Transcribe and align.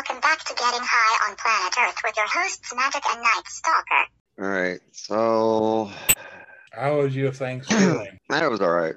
Welcome 0.00 0.20
back 0.22 0.38
to 0.44 0.54
Getting 0.54 0.80
High 0.82 1.28
on 1.30 1.36
Planet 1.36 1.74
Earth 1.78 1.96
with 2.02 2.16
your 2.16 2.24
hosts, 2.26 2.72
Magic 2.74 3.02
and 3.12 3.20
Night 3.22 3.42
Stalker. 3.48 4.06
All 4.40 4.48
right. 4.48 4.80
So 4.92 5.90
How 6.72 7.00
was 7.02 7.14
your 7.14 7.30
Thanksgiving? 7.32 8.18
that 8.30 8.50
was 8.50 8.62
all 8.62 8.70
right. 8.72 8.94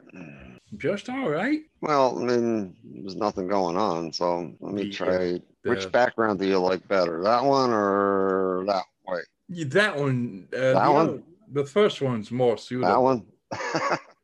Just 0.78 1.10
all 1.10 1.28
right. 1.30 1.60
Well, 1.82 2.18
I 2.20 2.24
mean, 2.24 2.76
there's 2.86 3.18
nothing 3.18 3.50
going 3.50 3.76
on. 3.76 4.14
So 4.14 4.54
let 4.62 4.74
me 4.74 4.84
Yeah. 4.84 4.94
try. 4.96 5.42
Which 5.64 5.92
background 5.92 6.40
do 6.40 6.48
you 6.48 6.58
like 6.60 6.88
better? 6.88 7.22
That 7.22 7.44
one 7.44 7.72
or 7.72 8.64
that? 8.68 8.84
Wait, 9.06 9.26
Yeah, 9.50 9.66
That 9.72 9.98
one. 9.98 10.48
Uh, 10.54 10.58
the, 10.58 10.74
one? 10.90 11.10
other- 11.10 11.24
the 11.52 11.66
first 11.66 12.02
one's 12.02 12.32
more 12.32 12.58
suitable. 12.58 13.26
that 13.52 13.58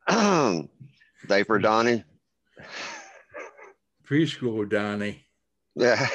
suitable. 0.07 0.53
one? 0.55 0.69
Diaper 1.27 1.59
Donnie? 1.59 2.05
Preschool 4.07 4.69
Donnie. 4.69 5.25
Yeah. 5.75 6.07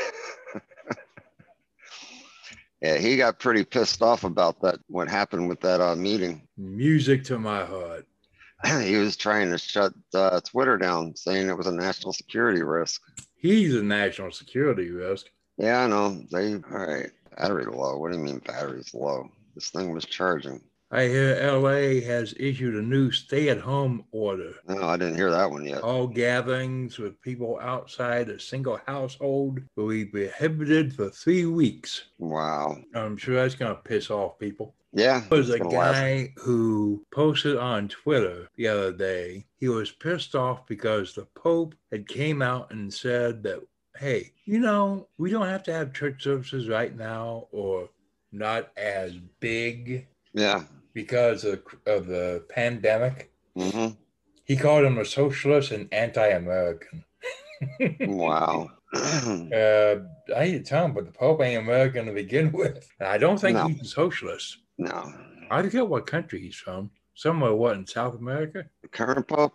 Yeah, 2.84 2.98
he 2.98 3.16
got 3.16 3.38
pretty 3.38 3.64
pissed 3.64 4.02
off 4.02 4.24
about 4.24 4.60
that, 4.60 4.78
what 4.88 5.08
happened 5.08 5.48
with 5.48 5.60
that 5.60 5.80
uh, 5.80 5.96
meeting. 5.96 6.46
Music 6.58 7.24
to 7.24 7.38
my 7.38 7.64
heart. 7.64 8.06
he 8.82 8.96
was 8.96 9.16
trying 9.16 9.50
to 9.50 9.56
shut 9.56 9.94
uh, 10.12 10.38
Twitter 10.40 10.76
down, 10.76 11.16
saying 11.16 11.48
it 11.48 11.56
was 11.56 11.66
a 11.66 11.72
national 11.72 12.12
security 12.12 12.62
risk. 12.62 13.00
He's 13.36 13.74
a 13.74 13.82
national 13.82 14.32
security 14.32 14.90
risk. 14.90 15.26
Yeah, 15.56 15.84
I 15.84 15.86
know. 15.86 16.22
They, 16.30 16.56
all 16.56 16.60
right. 16.86 17.10
Battery 17.38 17.64
low. 17.64 17.96
What 17.96 18.12
do 18.12 18.18
you 18.18 18.22
mean 18.22 18.40
battery's 18.40 18.92
low? 18.92 19.30
This 19.54 19.70
thing 19.70 19.94
was 19.94 20.04
charging. 20.04 20.60
I 20.94 21.08
hear 21.08 21.34
LA 21.42 22.06
has 22.06 22.34
issued 22.38 22.76
a 22.76 22.82
new 22.82 23.10
stay 23.10 23.48
at 23.48 23.58
home 23.58 24.04
order. 24.12 24.54
No, 24.68 24.84
I 24.84 24.96
didn't 24.96 25.16
hear 25.16 25.28
that 25.28 25.50
one 25.50 25.66
yet. 25.66 25.82
All 25.82 26.06
gatherings 26.06 26.98
with 26.98 27.20
people 27.20 27.58
outside 27.60 28.28
a 28.28 28.38
single 28.38 28.78
household 28.86 29.60
will 29.74 29.88
be 29.88 30.04
prohibited 30.04 30.94
for 30.94 31.10
three 31.10 31.46
weeks. 31.46 32.04
Wow. 32.18 32.76
I'm 32.94 33.16
sure 33.16 33.34
that's 33.34 33.56
going 33.56 33.74
to 33.74 33.82
piss 33.82 34.08
off 34.08 34.38
people. 34.38 34.72
Yeah. 34.92 35.24
There 35.28 35.38
was 35.38 35.50
a 35.50 35.58
guy 35.58 36.32
who 36.36 37.04
posted 37.10 37.56
on 37.56 37.88
Twitter 37.88 38.48
the 38.56 38.68
other 38.68 38.92
day. 38.92 39.46
He 39.56 39.68
was 39.68 39.90
pissed 39.90 40.36
off 40.36 40.64
because 40.68 41.12
the 41.12 41.26
Pope 41.34 41.74
had 41.90 42.06
came 42.06 42.40
out 42.40 42.70
and 42.70 42.94
said 42.94 43.42
that, 43.42 43.66
hey, 43.96 44.30
you 44.44 44.60
know, 44.60 45.08
we 45.18 45.28
don't 45.28 45.48
have 45.48 45.64
to 45.64 45.72
have 45.72 45.92
church 45.92 46.22
services 46.22 46.68
right 46.68 46.96
now 46.96 47.48
or 47.50 47.88
not 48.30 48.70
as 48.76 49.16
big 49.40 50.06
Yeah. 50.32 50.62
Because 50.94 51.44
of, 51.44 51.62
of 51.86 52.06
the 52.06 52.44
pandemic. 52.48 53.32
hmm 53.56 53.88
He 54.44 54.56
called 54.56 54.84
him 54.84 54.98
a 54.98 55.04
socialist 55.04 55.72
and 55.72 55.92
anti-American. 55.92 57.04
Wow. 58.00 58.70
Uh, 58.94 59.96
I 60.36 60.46
hate 60.46 60.58
to 60.58 60.62
tell 60.62 60.84
him, 60.84 60.92
but 60.94 61.04
the 61.04 61.10
Pope 61.10 61.42
ain't 61.42 61.60
American 61.60 62.06
to 62.06 62.12
begin 62.12 62.52
with. 62.52 62.88
And 63.00 63.08
I 63.08 63.18
don't 63.18 63.40
think 63.40 63.56
No. 63.58 63.66
he's 63.66 63.80
a 63.80 63.84
socialist. 63.86 64.58
no. 64.78 65.12
I 65.50 65.62
forget 65.62 65.88
what 65.88 66.06
country 66.06 66.40
he's 66.40 66.54
from. 66.54 66.90
Somewhere, 67.14 67.54
what, 67.54 67.76
in 67.76 67.86
South 67.88 68.14
America? 68.16 68.66
The 68.82 68.88
current 68.88 69.26
Pope? 69.26 69.52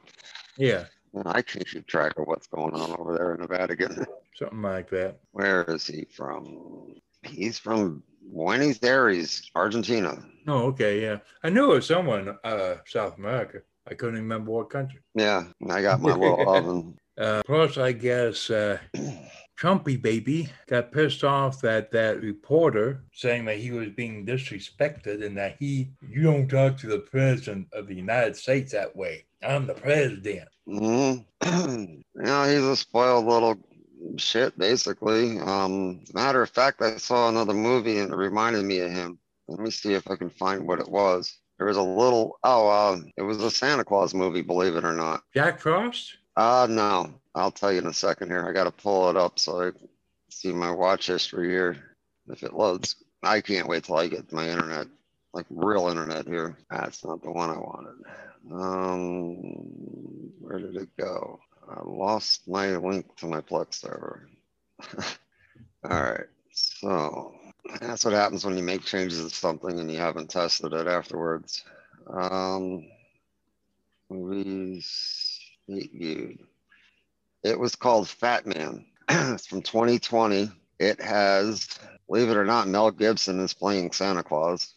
Yeah, 0.57 0.85
I 1.25 1.41
can't 1.41 1.65
keep 1.65 1.87
track 1.87 2.19
of 2.19 2.27
what's 2.27 2.47
going 2.47 2.73
on 2.73 2.99
over 2.99 3.15
there 3.17 3.33
in 3.33 3.39
the 3.41 3.47
Vatican. 3.47 4.05
something 4.35 4.61
like 4.61 4.89
that. 4.89 5.19
Where 5.31 5.63
is 5.63 5.87
he 5.87 6.05
from? 6.13 6.95
He's 7.23 7.57
from 7.57 8.03
Buenos 8.31 8.81
Aires, 8.83 9.49
Argentina. 9.55 10.23
Oh, 10.47 10.67
okay, 10.67 11.01
yeah. 11.01 11.17
I 11.43 11.49
knew 11.49 11.71
it 11.71 11.75
was 11.75 11.87
someone 11.87 12.37
uh, 12.43 12.75
South 12.85 13.17
America. 13.17 13.61
I 13.89 13.95
couldn't 13.95 14.19
remember 14.19 14.51
what 14.51 14.69
country. 14.69 14.99
Yeah, 15.15 15.45
I 15.69 15.81
got 15.81 15.99
my 15.99 16.13
little 16.15 16.49
oven. 16.49 16.97
Uh, 17.17 17.41
plus, 17.45 17.77
I 17.77 17.91
guess 17.91 18.49
uh, 18.49 18.77
Trumpy 19.59 20.01
baby 20.01 20.49
got 20.67 20.91
pissed 20.91 21.23
off 21.23 21.59
that 21.61 21.91
that 21.91 22.21
reporter 22.21 23.03
saying 23.13 23.45
that 23.45 23.57
he 23.57 23.71
was 23.71 23.89
being 23.89 24.25
disrespected 24.25 25.25
and 25.25 25.37
that 25.37 25.57
he, 25.59 25.91
you 26.07 26.23
don't 26.23 26.47
talk 26.47 26.77
to 26.77 26.87
the 26.87 26.99
president 26.99 27.67
of 27.73 27.87
the 27.87 27.95
United 27.95 28.35
States 28.37 28.71
that 28.71 28.95
way. 28.95 29.25
I'm 29.43 29.67
the 29.67 29.73
president. 29.73 30.47
hmm 30.65 31.15
you 31.45 32.03
know, 32.15 32.43
he's 32.43 32.63
a 32.63 32.75
spoiled 32.75 33.25
little 33.25 33.57
shit, 34.17 34.57
basically. 34.57 35.39
Um, 35.39 36.03
matter 36.13 36.41
of 36.41 36.49
fact, 36.49 36.81
I 36.81 36.97
saw 36.97 37.29
another 37.29 37.53
movie 37.53 37.99
and 37.99 38.11
it 38.11 38.15
reminded 38.15 38.65
me 38.65 38.79
of 38.79 38.91
him. 38.91 39.19
Let 39.47 39.59
me 39.59 39.71
see 39.71 39.93
if 39.93 40.09
I 40.09 40.15
can 40.15 40.29
find 40.29 40.67
what 40.67 40.79
it 40.79 40.89
was. 40.89 41.37
There 41.57 41.67
was 41.67 41.77
a 41.77 41.81
little, 41.81 42.39
oh, 42.43 42.67
uh, 42.69 42.99
it 43.17 43.21
was 43.21 43.41
a 43.43 43.51
Santa 43.51 43.83
Claus 43.83 44.13
movie, 44.13 44.41
believe 44.41 44.75
it 44.75 44.85
or 44.85 44.93
not. 44.93 45.23
Jack 45.33 45.59
Frost? 45.59 46.15
Uh, 46.37 46.67
no, 46.69 47.13
I'll 47.35 47.51
tell 47.51 47.71
you 47.71 47.79
in 47.79 47.87
a 47.87 47.93
second 47.93 48.29
here. 48.29 48.47
I 48.47 48.53
got 48.53 48.63
to 48.63 48.71
pull 48.71 49.09
it 49.09 49.17
up 49.17 49.37
so 49.37 49.67
I 49.67 49.71
see 50.29 50.53
my 50.53 50.71
watch 50.71 51.07
history 51.07 51.49
here. 51.49 51.75
If 52.29 52.43
it 52.43 52.53
loads, 52.53 52.95
I 53.23 53.41
can't 53.41 53.67
wait 53.67 53.83
till 53.83 53.97
I 53.97 54.07
get 54.07 54.31
my 54.31 54.47
internet, 54.47 54.87
like 55.33 55.45
real 55.49 55.89
internet 55.89 56.27
here. 56.27 56.57
That's 56.69 57.03
not 57.03 57.21
the 57.21 57.31
one 57.31 57.49
I 57.49 57.57
wanted. 57.57 58.05
Um, 58.53 59.35
where 60.39 60.59
did 60.59 60.75
it 60.77 60.89
go? 60.97 61.39
I 61.69 61.81
lost 61.83 62.47
my 62.47 62.75
link 62.77 63.15
to 63.17 63.27
my 63.27 63.41
Plex 63.41 63.75
server. 63.75 64.27
All 65.89 66.01
right, 66.01 66.27
so 66.51 67.33
that's 67.79 68.03
what 68.03 68.13
happens 68.13 68.45
when 68.45 68.57
you 68.57 68.63
make 68.63 68.83
changes 68.83 69.23
to 69.23 69.29
something 69.35 69.79
and 69.79 69.91
you 69.91 69.97
haven't 69.97 70.29
tested 70.29 70.73
it 70.73 70.87
afterwards. 70.87 71.63
Um, 72.07 72.87
movies 74.09 75.29
Eight 75.71 75.91
viewed. 75.93 76.39
It 77.43 77.59
was 77.59 77.75
called 77.75 78.09
Fat 78.09 78.47
Man. 78.47 78.85
it's 79.09 79.45
from 79.45 79.61
2020. 79.61 80.51
It 80.79 80.99
has, 81.01 81.67
believe 82.07 82.29
it 82.29 82.37
or 82.37 82.45
not, 82.45 82.67
Mel 82.67 82.89
Gibson 82.91 83.39
is 83.39 83.53
playing 83.53 83.91
Santa 83.91 84.23
Claus. 84.23 84.73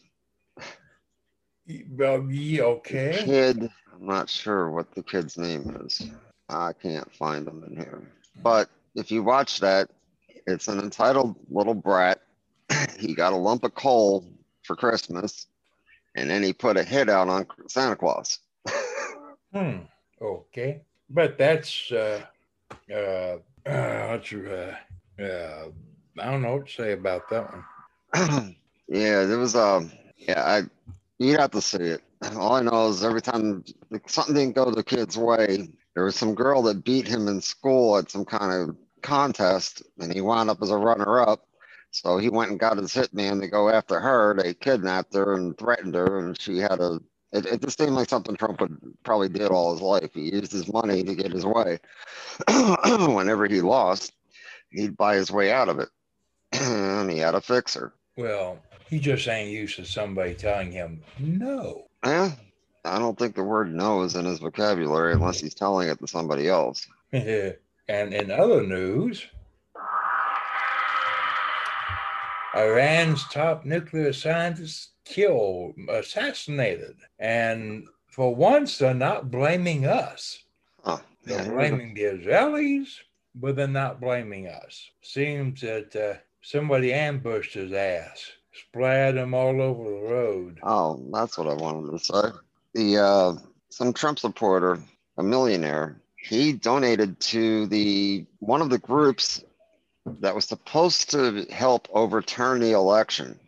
Well, 1.89 2.27
yeah, 2.29 2.61
The 2.61 2.65
okay. 2.67 3.21
Kid, 3.23 3.69
I'm 3.93 4.05
not 4.05 4.29
sure 4.29 4.69
what 4.69 4.93
the 4.93 5.01
kid's 5.01 5.37
name 5.37 5.81
is. 5.85 6.09
I 6.53 6.73
can't 6.73 7.13
find 7.15 7.45
them 7.45 7.63
in 7.67 7.75
here. 7.75 8.01
But 8.41 8.69
if 8.95 9.11
you 9.11 9.23
watch 9.23 9.59
that, 9.59 9.89
it's 10.47 10.67
an 10.67 10.79
entitled 10.79 11.35
little 11.49 11.73
brat. 11.73 12.21
he 12.99 13.13
got 13.13 13.33
a 13.33 13.37
lump 13.37 13.63
of 13.63 13.75
coal 13.75 14.25
for 14.63 14.75
Christmas, 14.75 15.47
and 16.15 16.29
then 16.29 16.43
he 16.43 16.53
put 16.53 16.77
a 16.77 16.83
hit 16.83 17.09
out 17.09 17.29
on 17.29 17.47
Santa 17.67 17.95
Claus. 17.95 18.39
Hmm. 19.53 19.81
Okay. 20.19 20.81
But 21.11 21.37
that's 21.37 21.91
uh 21.91 22.21
uh, 22.91 23.37
uh 23.69 24.07
what's 24.07 24.33
uh, 24.33 24.75
uh 25.19 25.65
I 26.19 26.31
don't 26.31 26.41
know 26.41 26.55
what 26.55 26.65
to 26.65 26.73
say 26.73 26.93
about 26.93 27.29
that 27.29 27.53
one. 27.53 28.55
yeah, 28.87 29.25
there 29.25 29.37
was 29.37 29.55
um 29.55 29.91
yeah, 30.17 30.43
I 30.43 30.63
you'd 31.19 31.39
have 31.39 31.51
to 31.51 31.61
see 31.61 31.77
it. 31.77 32.03
All 32.35 32.53
I 32.53 32.61
know 32.61 32.87
is 32.87 33.03
every 33.03 33.21
time 33.21 33.63
something 34.07 34.33
didn't 34.33 34.55
go 34.55 34.71
the 34.71 34.83
kid's 34.83 35.17
way, 35.17 35.69
there 35.95 36.05
was 36.05 36.15
some 36.15 36.35
girl 36.35 36.61
that 36.63 36.83
beat 36.83 37.07
him 37.07 37.27
in 37.27 37.41
school 37.41 37.97
at 37.97 38.09
some 38.09 38.25
kind 38.25 38.69
of 38.69 38.75
contest, 39.01 39.83
and 39.99 40.13
he 40.13 40.21
wound 40.21 40.49
up 40.49 40.61
as 40.61 40.71
a 40.71 40.77
runner-up. 40.77 41.45
So 41.91 42.17
he 42.17 42.29
went 42.29 42.49
and 42.49 42.59
got 42.59 42.77
his 42.77 42.93
hitman 42.93 43.39
to 43.41 43.47
go 43.47 43.69
after 43.69 43.99
her. 43.99 44.35
They 44.35 44.55
kidnapped 44.55 45.13
her 45.13 45.35
and 45.35 45.55
threatened 45.57 45.93
her, 45.93 46.19
and 46.19 46.39
she 46.39 46.57
had 46.57 46.79
a. 46.79 46.99
It, 47.31 47.45
it 47.45 47.61
just 47.61 47.79
seemed 47.79 47.93
like 47.93 48.09
something 48.09 48.35
Trump 48.35 48.61
would 48.61 48.77
probably 49.03 49.29
did 49.29 49.49
all 49.49 49.73
his 49.73 49.81
life. 49.81 50.11
He 50.13 50.31
used 50.31 50.51
his 50.51 50.71
money 50.71 51.03
to 51.03 51.15
get 51.15 51.31
his 51.31 51.45
way. 51.45 51.79
Whenever 52.87 53.45
he 53.47 53.61
lost, 53.61 54.13
he'd 54.71 54.97
buy 54.97 55.15
his 55.15 55.31
way 55.31 55.51
out 55.51 55.69
of 55.69 55.79
it, 55.79 55.89
and 56.51 57.11
he 57.11 57.19
had 57.19 57.35
a 57.35 57.41
fixer. 57.41 57.93
Well, 58.17 58.59
he 58.89 58.99
just 58.99 59.27
ain't 59.27 59.51
used 59.51 59.75
to 59.77 59.85
somebody 59.85 60.33
telling 60.33 60.71
him 60.71 61.01
no. 61.19 61.87
Yeah, 62.03 62.31
I 62.93 62.99
don't 62.99 63.17
think 63.17 63.33
the 63.35 63.43
word 63.43 63.73
no 63.73 64.03
is 64.03 64.13
in 64.13 64.25
his 64.25 64.37
vocabulary 64.37 65.13
unless 65.13 65.39
he's 65.39 65.55
telling 65.55 65.89
it 65.89 65.99
to 65.99 66.07
somebody 66.07 66.47
else. 66.47 66.85
and 67.11 67.57
in 67.87 68.29
other 68.29 68.61
news, 68.61 69.25
Iran's 72.55 73.27
top 73.29 73.65
nuclear 73.65 74.13
scientist 74.13 74.91
killed, 75.05 75.73
assassinated. 75.89 76.95
And 77.17 77.87
for 78.11 78.35
once, 78.35 78.77
they're 78.77 78.93
not 78.93 79.31
blaming 79.31 79.87
us. 79.87 80.43
Huh. 80.83 80.99
They're 81.23 81.51
blaming 81.51 81.95
the 81.95 82.03
Israelis, 82.03 82.89
but 83.33 83.55
they're 83.55 83.67
not 83.67 84.01
blaming 84.01 84.47
us. 84.47 84.91
Seems 85.01 85.61
that 85.61 85.95
uh, 85.95 86.19
somebody 86.43 86.93
ambushed 86.93 87.55
his 87.55 87.73
ass, 87.73 88.33
splattered 88.51 89.17
him 89.17 89.33
all 89.33 89.59
over 89.59 89.83
the 89.83 90.13
road. 90.13 90.59
Oh, 90.61 91.03
that's 91.11 91.39
what 91.39 91.47
I 91.47 91.55
wanted 91.55 91.89
to 91.89 91.97
say. 91.97 92.29
The 92.73 92.97
uh, 92.97 93.35
some 93.69 93.93
Trump 93.93 94.19
supporter, 94.19 94.79
a 95.17 95.23
millionaire, 95.23 96.01
he 96.17 96.53
donated 96.53 97.19
to 97.19 97.67
the 97.67 98.25
one 98.39 98.61
of 98.61 98.69
the 98.69 98.79
groups 98.79 99.43
that 100.05 100.35
was 100.35 100.45
supposed 100.45 101.11
to 101.11 101.45
help 101.51 101.87
overturn 101.93 102.59
the 102.61 102.71
election. 102.71 103.39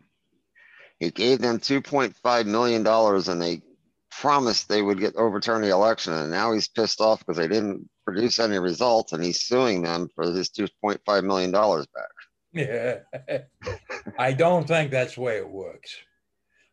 He 0.98 1.10
gave 1.10 1.40
them 1.40 1.58
2.5 1.58 2.46
million 2.46 2.82
dollars, 2.82 3.28
and 3.28 3.40
they 3.40 3.62
promised 4.10 4.68
they 4.68 4.80
would 4.80 4.98
get 4.98 5.16
overturn 5.16 5.60
the 5.62 5.70
election. 5.70 6.14
And 6.14 6.30
now 6.30 6.52
he's 6.52 6.68
pissed 6.68 7.00
off 7.00 7.20
because 7.20 7.36
they 7.36 7.48
didn't 7.48 7.88
produce 8.04 8.38
any 8.38 8.58
results, 8.58 9.12
and 9.12 9.22
he's 9.22 9.40
suing 9.40 9.82
them 9.82 10.08
for 10.14 10.24
his 10.24 10.48
2.5 10.50 11.24
million 11.24 11.50
dollars 11.50 11.86
back. 11.94 12.06
Yeah. 12.52 13.40
I 14.18 14.32
don't 14.32 14.66
think 14.66 14.90
that's 14.90 15.16
the 15.16 15.20
way 15.20 15.36
it 15.36 15.48
works. 15.48 15.94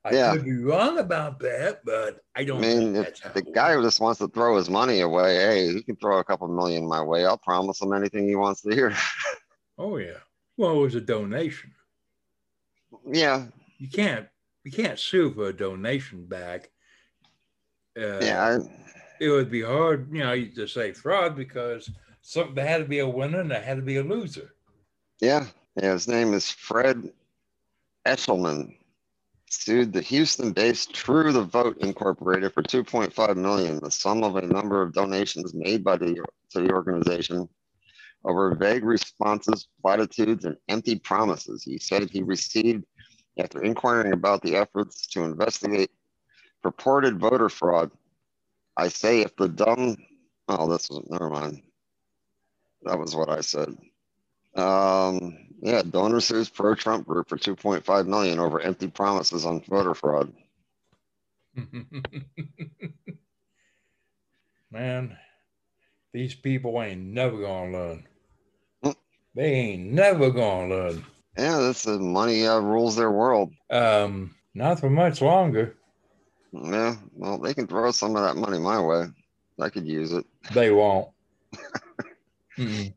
I 0.05 0.13
Yeah. 0.13 0.33
could 0.35 0.45
be 0.45 0.57
wrong 0.57 0.97
about 0.99 1.39
that, 1.39 1.85
but 1.85 2.19
I 2.35 2.41
I 2.41 2.43
don't 2.43 2.59
mean, 2.61 2.93
think 2.93 3.07
if 3.25 3.33
the 3.33 3.41
guy 3.41 3.75
works. 3.75 3.87
just 3.87 3.99
wants 4.01 4.19
to 4.19 4.27
throw 4.27 4.57
his 4.57 4.69
money 4.69 4.99
away, 4.99 5.35
hey, 5.35 5.73
he 5.73 5.81
can 5.83 5.95
throw 5.95 6.19
a 6.19 6.23
couple 6.23 6.47
million 6.49 6.85
my 6.87 7.01
way. 7.01 7.25
I'll 7.25 7.37
promise 7.37 7.81
him 7.81 7.93
anything 7.93 8.27
he 8.27 8.35
wants 8.35 8.61
to 8.63 8.73
hear. 8.73 8.93
Oh 9.77 9.97
yeah. 9.97 10.17
Well, 10.57 10.77
it 10.77 10.81
was 10.81 10.95
a 10.95 11.01
donation. 11.01 11.71
yeah, 13.11 13.45
You 13.79 13.89
can't 13.89 14.27
you 14.63 14.71
can't 14.71 14.99
sue 14.99 15.33
for 15.33 15.47
a 15.49 15.53
donation 15.53 16.25
back. 16.25 16.69
Uh, 17.97 18.19
yeah, 18.21 18.59
it 19.19 19.29
would 19.29 19.49
be 19.49 19.61
hard, 19.61 20.09
you 20.11 20.19
know, 20.23 20.45
to 20.55 20.67
say 20.67 20.93
fraud 20.93 21.35
because 21.35 21.89
some 22.21 22.53
there 22.55 22.67
had 22.67 22.77
to 22.79 22.85
be 22.85 22.99
a 22.99 23.07
winner 23.07 23.39
and 23.39 23.51
there 23.51 23.61
had 23.61 23.77
to 23.77 23.81
be 23.83 23.97
a 23.97 24.03
loser. 24.03 24.53
yeah, 25.21 25.45
yeah. 25.81 25.93
His 25.93 26.07
name 26.07 26.33
is 26.33 26.49
Fred 26.51 27.11
Eshelman. 28.05 28.75
Sued 29.55 29.93
the 29.93 30.01
Houston-based 30.01 30.93
True 30.93 31.31
the 31.31 31.43
Vote 31.43 31.77
Incorporated 31.77 32.51
for 32.53 32.63
2.5 32.63 33.37
million, 33.37 33.79
the 33.79 33.91
sum 33.91 34.23
of 34.23 34.35
a 34.35 34.41
number 34.41 34.81
of 34.81 34.93
donations 34.93 35.53
made 35.53 35.83
by 35.83 35.95
the 35.95 36.25
to 36.49 36.61
the 36.61 36.71
organization 36.71 37.47
over 38.25 38.55
vague 38.55 38.83
responses, 38.83 39.67
platitudes, 39.79 40.45
and 40.45 40.57
empty 40.69 40.97
promises. 40.97 41.63
He 41.63 41.77
said 41.77 42.09
he 42.09 42.23
received 42.23 42.83
after 43.37 43.61
inquiring 43.61 44.13
about 44.13 44.41
the 44.41 44.55
efforts 44.55 45.05
to 45.09 45.23
investigate 45.23 45.91
purported 46.63 47.19
voter 47.19 47.47
fraud. 47.47 47.91
I 48.75 48.87
say 48.87 49.21
if 49.21 49.35
the 49.35 49.49
dumb, 49.49 49.97
oh, 50.47 50.67
this 50.67 50.89
was 50.89 51.05
never 51.09 51.29
mind. 51.29 51.61
That 52.81 52.97
was 52.97 53.15
what 53.15 53.29
I 53.29 53.41
said. 53.41 53.77
Um, 54.55 55.37
yeah, 55.61 55.81
donor 55.81 56.19
sues 56.19 56.49
pro 56.49 56.75
Trump 56.75 57.07
group 57.07 57.29
for 57.29 57.37
2.5 57.37 58.07
million 58.07 58.39
over 58.39 58.59
empty 58.59 58.87
promises 58.87 59.45
on 59.45 59.61
voter 59.61 59.93
fraud. 59.93 60.33
Man, 64.71 65.17
these 66.13 66.33
people 66.35 66.81
ain't 66.81 67.01
never 67.01 67.39
gonna 67.39 67.71
learn. 67.71 68.07
They 69.35 69.51
ain't 69.51 69.91
never 69.91 70.29
gonna 70.29 70.67
learn. 70.67 71.05
Yeah, 71.37 71.57
this 71.59 71.87
is 71.87 71.97
money 71.99 72.45
uh, 72.45 72.59
rules 72.59 72.95
their 72.95 73.11
world. 73.11 73.51
Um, 73.69 74.35
not 74.53 74.79
for 74.79 74.89
much 74.89 75.21
longer. 75.21 75.75
Yeah, 76.51 76.95
well, 77.13 77.39
they 77.39 77.55
can 77.55 77.65
throw 77.67 77.89
some 77.91 78.15
of 78.15 78.23
that 78.23 78.39
money 78.39 78.59
my 78.59 78.79
way. 78.79 79.05
I 79.59 79.69
could 79.69 79.87
use 79.87 80.11
it. 80.11 80.25
They 80.53 80.71
won't. 80.71 81.09
Mm-mm. 82.57 82.93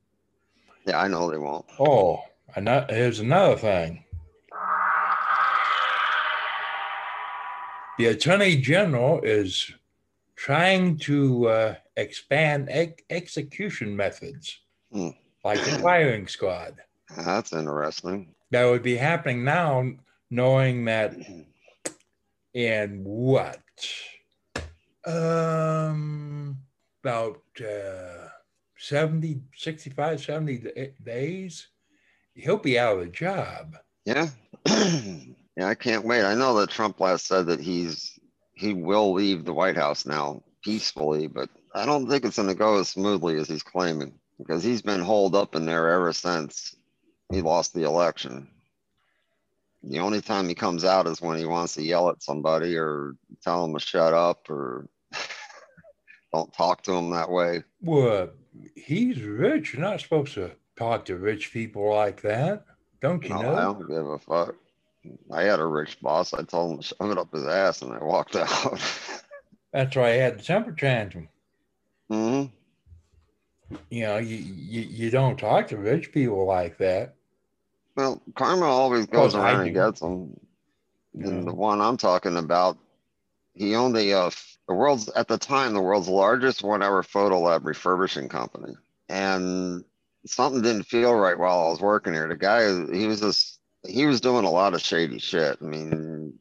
Yeah, 0.87 1.01
I 1.01 1.09
know 1.09 1.31
they 1.31 1.39
won't. 1.39 1.67
Oh, 1.81 2.21
and 2.55 2.67
that, 2.69 2.91
here's 2.91 3.19
another 3.21 3.57
thing. 3.57 4.05
The 7.99 8.07
Attorney 8.07 8.57
General 8.59 9.21
is 9.23 9.73
trying 10.37 10.99
to 10.99 11.49
uh, 11.49 11.75
expand 11.97 12.69
ex- 12.71 13.03
execution 13.11 13.97
methods, 13.97 14.59
Hmm. 14.93 15.09
like 15.45 15.59
the 15.65 15.79
firing 15.79 16.29
squad. 16.29 16.77
That's 17.17 17.53
interesting. 17.53 18.35
That 18.51 18.65
would 18.67 18.83
be 18.83 18.97
happening 18.97 19.45
now, 19.45 19.91
knowing 20.31 20.85
that 20.85 21.17
in 22.55 23.03
what? 23.03 23.59
Um, 25.07 26.59
about 27.03 27.41
uh, 27.61 28.29
70, 28.79 29.41
65, 29.55 30.21
70 30.23 30.63
eh, 30.77 30.87
days, 31.03 31.69
he'll 32.35 32.59
be 32.59 32.79
out 32.79 32.99
of 32.99 33.05
the 33.05 33.11
job. 33.11 33.77
Yeah. 34.05 34.29
yeah, 34.67 35.67
I 35.69 35.75
can't 35.75 36.05
wait. 36.05 36.25
I 36.25 36.35
know 36.35 36.59
that 36.59 36.71
Trump 36.71 37.01
last 37.01 37.27
said 37.27 37.47
that 37.47 37.61
he's 37.61 38.19
he 38.55 38.73
will 38.73 39.13
leave 39.13 39.45
the 39.45 39.53
White 39.53 39.77
House 39.77 40.07
now 40.07 40.43
peacefully, 40.63 41.27
but 41.27 41.51
I 41.75 41.85
don't 41.85 42.09
think 42.09 42.25
it's 42.25 42.37
going 42.37 42.49
to 42.49 42.55
go 42.55 42.81
as 42.81 42.89
smoothly 42.89 43.37
as 43.37 43.49
he's 43.49 43.63
claiming 43.63 44.19
because 44.39 44.65
he's 44.65 44.83
been 44.83 45.03
holed 45.03 45.35
up 45.35 45.55
in 45.55 45.67
there 45.67 45.91
ever 45.91 46.13
since 46.13 46.75
he 47.31 47.43
lost 47.43 47.75
the 47.75 47.83
election. 47.83 48.49
The 49.83 49.99
only 50.01 50.21
time 50.21 50.49
he 50.49 50.55
comes 50.55 50.85
out 50.85 51.07
is 51.07 51.21
when 51.21 51.39
he 51.39 51.45
wants 51.45 51.75
to 51.75 51.83
yell 51.83 52.09
at 52.09 52.23
somebody 52.23 52.77
or 52.77 53.15
tell 53.43 53.63
them 53.63 53.75
to 53.75 53.85
shut 53.85 54.15
up 54.15 54.49
or 54.51 54.89
don't 56.33 56.53
talk 56.53 56.83
to 56.85 56.93
him 56.93 57.11
that 57.11 57.31
way. 57.31 57.63
Well, 57.83 58.31
he's 58.75 59.23
rich. 59.23 59.73
You're 59.73 59.83
not 59.83 60.01
supposed 60.01 60.35
to 60.35 60.53
talk 60.77 61.05
to 61.07 61.17
rich 61.17 61.53
people 61.53 61.91
like 61.95 62.21
that. 62.23 62.65
Don't 63.01 63.23
you 63.25 63.31
No, 63.31 63.43
know? 63.43 63.55
I 63.55 63.61
don't 63.63 63.89
give 63.89 64.07
a 64.07 64.19
fuck. 64.19 64.55
I 65.33 65.43
had 65.43 65.61
a 65.61 65.67
rich 65.67 66.01
boss. 66.01 66.35
I 66.35 66.43
told 66.43 66.73
him 66.73 66.79
to 66.79 66.83
shove 66.83 67.11
it 67.11 67.19
up 67.19 67.33
his 67.33 67.47
ass 67.47 67.83
and 67.83 67.93
I 67.93 68.03
walked 68.03 68.35
out. 68.37 68.81
That's 69.73 69.95
why 69.97 70.09
I 70.09 70.13
had 70.15 70.39
the 70.39 70.43
temper 70.43 70.73
tantrum. 70.73 71.29
hmm 72.09 72.45
You 73.91 74.03
know, 74.03 74.19
you, 74.19 74.37
you, 74.37 74.81
you 74.83 75.11
don't 75.11 75.39
talk 75.39 75.69
to 75.69 75.77
rich 75.77 76.13
people 76.13 76.45
like 76.47 76.79
that. 76.79 77.15
Well, 77.97 78.23
karma 78.35 78.67
always 78.67 79.07
goes 79.07 79.35
around 79.35 79.67
and 79.67 79.75
gets 79.75 80.01
them. 80.01 80.39
Yeah. 81.15 81.41
The 81.43 81.55
one 81.55 81.81
I'm 81.81 81.97
talking 81.97 82.37
about, 82.37 82.77
he 83.57 83.75
owned 83.75 83.97
a 83.97 84.13
uh, 84.13 84.31
the 84.69 84.75
world's 84.75 85.09
at 85.11 85.29
the 85.29 85.39
time 85.39 85.73
the 85.75 85.83
world's 85.83 86.09
largest 86.09 86.63
one-hour 86.63 87.03
photo 87.03 87.41
lab 87.41 87.67
refurbishing 87.67 88.29
company, 88.29 88.75
and 89.09 89.85
something 90.27 90.63
didn't 90.63 90.85
feel 90.85 91.15
right 91.15 91.39
while 91.39 91.67
I 91.67 91.71
was 91.71 91.81
working 91.81 92.13
here. 92.13 92.29
The 92.29 92.37
guy, 92.37 92.67
he 92.95 93.07
was 93.07 93.21
just 93.21 93.59
he 93.87 94.07
was 94.07 94.21
doing 94.21 94.45
a 94.45 94.51
lot 94.51 94.75
of 94.75 94.83
shady 94.83 95.19
shit. 95.19 95.59
I 95.61 95.65
mean, 95.65 96.39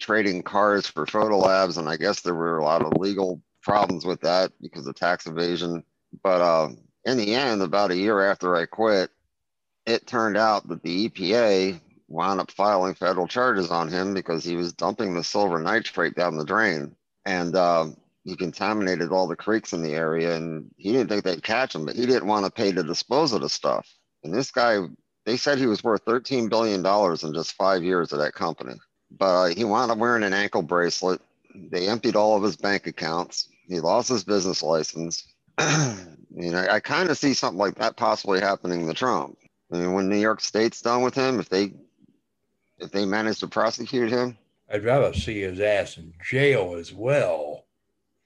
trading 0.00 0.42
cars 0.42 0.86
for 0.86 1.06
photo 1.06 1.38
labs, 1.38 1.76
and 1.76 1.88
I 1.88 1.96
guess 1.96 2.20
there 2.20 2.34
were 2.34 2.58
a 2.58 2.64
lot 2.64 2.82
of 2.82 2.98
legal 2.98 3.42
problems 3.62 4.04
with 4.04 4.22
that 4.22 4.52
because 4.60 4.86
of 4.86 4.94
tax 4.94 5.26
evasion. 5.26 5.84
But 6.22 6.40
uh, 6.40 6.70
in 7.04 7.18
the 7.18 7.34
end, 7.34 7.60
about 7.60 7.90
a 7.90 7.96
year 7.96 8.20
after 8.30 8.56
I 8.56 8.66
quit, 8.66 9.10
it 9.86 10.06
turned 10.06 10.36
out 10.36 10.68
that 10.68 10.82
the 10.82 11.08
EPA 11.08 11.80
wound 12.08 12.40
up 12.40 12.50
filing 12.50 12.94
federal 12.94 13.28
charges 13.28 13.70
on 13.70 13.88
him 13.88 14.14
because 14.14 14.44
he 14.44 14.56
was 14.56 14.72
dumping 14.72 15.14
the 15.14 15.24
silver 15.24 15.58
nitrate 15.60 16.14
down 16.14 16.36
the 16.36 16.44
drain. 16.44 16.96
And 17.26 17.54
uh, 17.54 17.88
he 18.24 18.36
contaminated 18.36 19.12
all 19.12 19.26
the 19.26 19.36
creeks 19.36 19.72
in 19.72 19.82
the 19.82 19.94
area 19.94 20.36
and 20.36 20.70
he 20.76 20.92
didn't 20.92 21.08
think 21.08 21.24
they'd 21.24 21.42
catch 21.42 21.74
him 21.74 21.86
but 21.86 21.96
he 21.96 22.06
didn't 22.06 22.26
want 22.26 22.44
to 22.46 22.50
pay 22.52 22.72
to 22.72 22.82
dispose 22.82 23.32
of 23.32 23.42
the 23.42 23.48
stuff. 23.48 23.88
And 24.24 24.34
this 24.34 24.50
guy 24.50 24.80
they 25.24 25.36
said 25.36 25.58
he 25.58 25.66
was 25.66 25.84
worth 25.84 26.02
13 26.06 26.48
billion 26.48 26.82
dollars 26.82 27.22
in 27.22 27.34
just 27.34 27.52
five 27.52 27.82
years 27.82 28.12
of 28.12 28.18
that 28.20 28.32
company. 28.34 28.74
But 29.10 29.26
uh, 29.26 29.46
he 29.54 29.64
wound 29.64 29.90
up 29.90 29.98
wearing 29.98 30.22
an 30.22 30.32
ankle 30.32 30.62
bracelet. 30.62 31.20
They 31.54 31.88
emptied 31.88 32.16
all 32.16 32.36
of 32.36 32.42
his 32.42 32.56
bank 32.56 32.86
accounts. 32.86 33.48
He 33.66 33.80
lost 33.80 34.08
his 34.08 34.24
business 34.24 34.62
license. 34.62 35.24
You 36.30 36.52
know 36.52 36.66
i 36.70 36.78
kind 36.78 37.10
of 37.10 37.18
see 37.18 37.34
something 37.34 37.58
like 37.58 37.74
that 37.76 37.96
possibly 37.96 38.38
happening 38.38 38.86
to 38.86 38.94
trump. 38.94 39.38
I 39.72 39.78
mean, 39.78 39.92
when 39.92 40.08
New 40.08 40.18
York 40.18 40.40
State's 40.40 40.80
done 40.80 41.02
with 41.02 41.14
him, 41.14 41.40
if 41.40 41.48
they 41.48 41.72
if 42.78 42.90
they 42.90 43.04
manage 43.04 43.40
to 43.40 43.48
prosecute 43.48 44.10
him, 44.10 44.36
I'd 44.70 44.84
rather 44.84 45.14
see 45.14 45.40
his 45.40 45.60
ass 45.60 45.96
in 45.96 46.12
jail 46.22 46.74
as 46.78 46.92
well. 46.92 47.64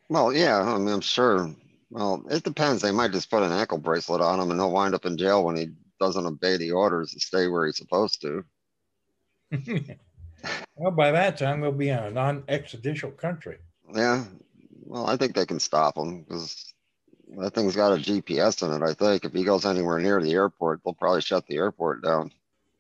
well, 0.09 0.33
yeah, 0.33 0.61
I 0.61 0.79
mean, 0.79 0.89
I'm 0.89 1.01
sure. 1.01 1.55
Well, 1.91 2.25
it 2.31 2.43
depends. 2.43 2.83
They 2.83 2.91
might 2.91 3.13
just 3.13 3.31
put 3.31 3.43
an 3.43 3.53
ankle 3.53 3.79
bracelet 3.79 4.21
on 4.21 4.41
him, 4.41 4.51
and 4.51 4.59
he'll 4.59 4.73
wind 4.73 4.95
up 4.95 5.05
in 5.05 5.17
jail 5.17 5.45
when 5.45 5.57
he 5.57 5.69
doesn't 6.01 6.27
obey 6.27 6.57
the 6.57 6.73
orders 6.73 7.13
to 7.13 7.21
stay 7.21 7.47
where 7.47 7.67
he's 7.67 7.77
supposed 7.77 8.21
to. 8.23 8.45
well, 10.77 10.91
by 10.91 11.13
that 11.13 11.37
time, 11.37 11.61
we'll 11.61 11.71
be 11.71 11.91
in 11.91 11.99
a 11.99 12.11
non 12.11 12.43
extraditional 12.43 13.17
country. 13.17 13.59
Yeah. 13.95 14.25
Well, 14.85 15.07
I 15.07 15.17
think 15.17 15.35
they 15.35 15.47
can 15.47 15.61
stop 15.61 15.97
him 15.97 16.23
because 16.23 16.73
that 17.37 17.55
thing's 17.55 17.77
got 17.77 17.93
a 17.93 17.97
GPS 17.97 18.67
in 18.67 18.83
it. 18.83 18.85
I 18.85 18.95
think 18.95 19.25
if 19.25 19.33
he 19.33 19.45
goes 19.45 19.65
anywhere 19.65 19.99
near 19.99 20.21
the 20.21 20.33
airport, 20.33 20.81
they'll 20.85 20.95
probably 20.95 21.21
shut 21.21 21.47
the 21.47 21.57
airport 21.57 22.03
down. 22.03 22.33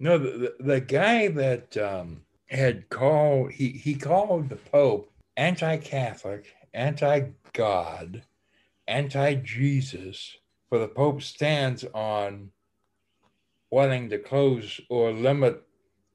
No, 0.02 0.18
the, 0.18 0.56
the, 0.58 0.80
guy 0.80 1.28
that 1.28 1.76
um, 1.76 2.22
had 2.46 2.88
called, 2.88 3.52
he, 3.52 3.68
he 3.68 3.94
called 3.94 4.48
the 4.48 4.56
Pope 4.56 5.08
anti 5.36 5.76
Catholic, 5.76 6.52
anti 6.74 7.28
God, 7.52 8.24
anti 8.88 9.34
Jesus, 9.36 10.36
for 10.68 10.80
the 10.80 10.88
Pope 10.88 11.22
stands 11.22 11.84
on 11.94 12.50
wanting 13.70 14.10
to 14.10 14.18
close 14.18 14.80
or 14.90 15.12
limit 15.12 15.62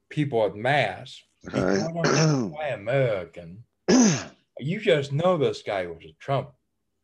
people 0.10 0.46
at 0.46 0.54
Mass. 0.54 1.24
Called 1.50 1.96
him 1.96 2.54
anti-American. 2.54 3.64
You 4.60 4.80
just 4.82 5.14
know 5.14 5.38
this 5.38 5.62
guy 5.62 5.86
was 5.86 6.04
a 6.04 6.16
Trump 6.20 6.50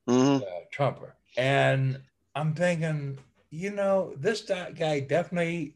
hmm 0.08 0.38
uh, 0.38 0.66
Trumper. 0.72 1.16
And 1.38 2.02
I'm 2.36 2.54
thinking, 2.56 3.20
you 3.52 3.70
know, 3.70 4.16
this 4.18 4.42
guy 4.42 5.00
definitely 5.00 5.76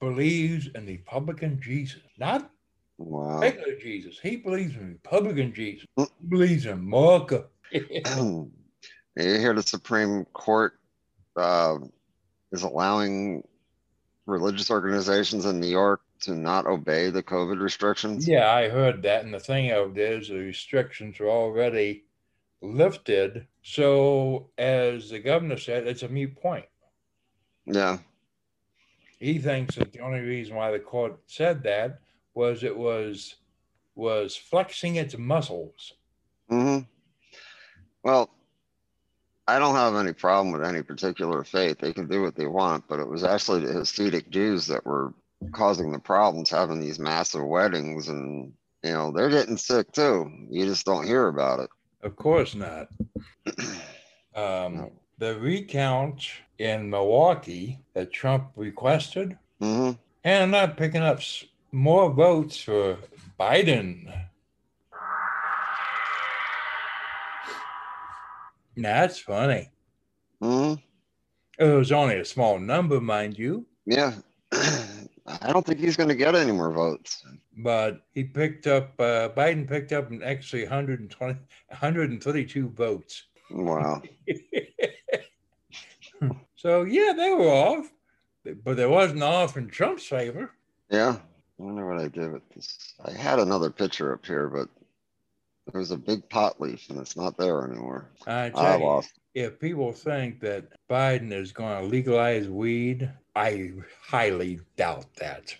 believes 0.00 0.68
in 0.74 0.86
the 0.86 0.96
Republican 0.96 1.60
Jesus, 1.60 2.02
not 2.18 2.50
Wow. 2.98 3.38
regular 3.40 3.76
Jesus. 3.76 4.18
He 4.18 4.36
believes 4.36 4.74
in 4.74 4.88
Republican 4.88 5.54
Jesus. 5.54 5.86
He 5.96 6.06
believes 6.28 6.66
in 6.66 6.72
America. 6.72 7.44
you 7.72 8.50
hear 9.16 9.54
the 9.54 9.62
Supreme 9.62 10.24
Court 10.26 10.74
uh, 11.36 11.78
is 12.50 12.64
allowing 12.64 13.46
religious 14.26 14.70
organizations 14.70 15.46
in 15.46 15.60
New 15.60 15.68
York 15.68 16.00
to 16.20 16.34
not 16.34 16.66
obey 16.66 17.10
the 17.10 17.22
COVID 17.22 17.60
restrictions. 17.60 18.26
Yeah, 18.26 18.50
I 18.52 18.68
heard 18.68 19.02
that. 19.02 19.24
And 19.24 19.32
the 19.32 19.40
thing 19.40 19.70
of 19.70 19.96
it 19.96 20.22
is, 20.22 20.28
the 20.28 20.38
restrictions 20.38 21.20
are 21.20 21.28
already 21.28 22.04
lifted. 22.60 23.46
So, 23.62 24.50
as 24.58 25.10
the 25.10 25.20
governor 25.20 25.56
said, 25.56 25.86
it's 25.86 26.02
a 26.02 26.08
mute 26.08 26.34
point. 26.36 26.66
Yeah. 27.64 27.98
He 29.18 29.38
thinks 29.38 29.76
that 29.76 29.92
the 29.92 30.00
only 30.00 30.20
reason 30.20 30.54
why 30.54 30.70
the 30.70 30.78
court 30.78 31.18
said 31.26 31.62
that 31.64 32.00
was 32.34 32.62
it 32.62 32.76
was 32.76 33.36
was 33.94 34.36
flexing 34.36 34.96
its 34.96 35.18
muscles. 35.18 35.92
hmm 36.48 36.78
Well, 38.04 38.30
I 39.48 39.58
don't 39.58 39.74
have 39.74 39.96
any 39.96 40.12
problem 40.12 40.52
with 40.52 40.62
any 40.62 40.82
particular 40.82 41.42
faith. 41.42 41.78
They 41.78 41.92
can 41.92 42.06
do 42.06 42.22
what 42.22 42.36
they 42.36 42.46
want, 42.46 42.84
but 42.86 43.00
it 43.00 43.08
was 43.08 43.24
actually 43.24 43.66
the 43.66 43.72
Hasidic 43.72 44.28
Jews 44.30 44.66
that 44.68 44.86
were 44.86 45.14
causing 45.52 45.90
the 45.90 45.98
problems, 45.98 46.50
having 46.50 46.80
these 46.80 46.98
massive 46.98 47.44
weddings, 47.44 48.08
and 48.08 48.52
you 48.84 48.92
know 48.92 49.10
they're 49.10 49.30
getting 49.30 49.56
sick 49.56 49.90
too. 49.90 50.30
You 50.50 50.66
just 50.66 50.86
don't 50.86 51.06
hear 51.06 51.26
about 51.26 51.60
it. 51.60 51.70
Of 52.02 52.14
course 52.14 52.54
not. 52.54 52.88
Um, 54.34 54.76
No. 54.76 54.92
The 55.18 55.38
recount 55.38 56.22
in 56.58 56.88
Milwaukee 56.90 57.80
that 57.94 58.12
Trump 58.12 58.50
requested, 58.56 59.36
hmm 59.60 59.92
and 60.24 60.50
not 60.50 60.76
picking 60.76 61.00
up 61.02 61.20
more 61.72 62.10
votes 62.10 62.58
for 62.60 62.98
Biden. 63.38 64.04
Now, 68.76 69.00
That's 69.00 69.18
funny. 69.18 69.70
hmm 70.40 70.74
It 71.58 71.64
was 71.64 71.90
only 71.92 72.16
a 72.20 72.24
small 72.24 72.58
number, 72.58 73.00
mind 73.00 73.38
you, 73.38 73.66
Yeah. 73.86 74.14
I 74.52 75.52
don't 75.52 75.64
think 75.66 75.78
he's 75.78 75.96
going 75.96 76.08
to 76.08 76.14
get 76.14 76.34
any 76.34 76.52
more 76.52 76.72
votes. 76.72 77.22
but 77.56 78.02
he 78.14 78.24
picked 78.24 78.66
up, 78.66 78.94
uh, 79.00 79.28
Biden 79.30 79.68
picked 79.68 79.92
up 79.92 80.10
an 80.10 80.22
actually 80.22 80.62
120, 80.62 81.38
132 81.68 82.68
votes. 82.70 83.24
Wow. 83.50 84.02
Hmm. 86.20 86.30
so, 86.56 86.82
yeah, 86.82 87.12
they 87.16 87.30
were 87.30 87.48
off, 87.48 87.90
but 88.64 88.76
they 88.76 88.86
wasn't 88.86 89.22
off 89.22 89.56
in 89.56 89.68
Trump's 89.68 90.06
favor. 90.06 90.50
Yeah. 90.90 91.16
I 91.58 91.62
wonder 91.62 91.86
what 91.86 92.02
I 92.02 92.08
did 92.08 92.32
with 92.32 92.48
this. 92.54 92.94
I 93.04 93.10
had 93.10 93.38
another 93.40 93.70
picture 93.70 94.12
up 94.12 94.24
here, 94.24 94.48
but 94.48 94.68
there 95.70 95.80
was 95.80 95.90
a 95.90 95.96
big 95.96 96.28
pot 96.28 96.60
leaf 96.60 96.88
and 96.88 96.98
it's 96.98 97.16
not 97.16 97.36
there 97.36 97.64
anymore. 97.64 98.08
I 98.26 98.46
I 98.46 98.50
tell 98.50 98.78
you, 98.78 98.84
lost. 98.86 99.12
if 99.34 99.58
people 99.58 99.92
think 99.92 100.40
that 100.40 100.64
Biden 100.88 101.32
is 101.32 101.52
going 101.52 101.82
to 101.82 101.88
legalize 101.88 102.48
weed, 102.48 103.10
I 103.34 103.72
highly 104.02 104.60
doubt 104.76 105.12
that. 105.16 105.54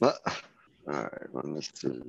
But, 0.00 0.20
all 0.88 0.94
right, 0.94 1.28
let 1.32 1.44
me 1.44 1.60
see. 1.60 2.02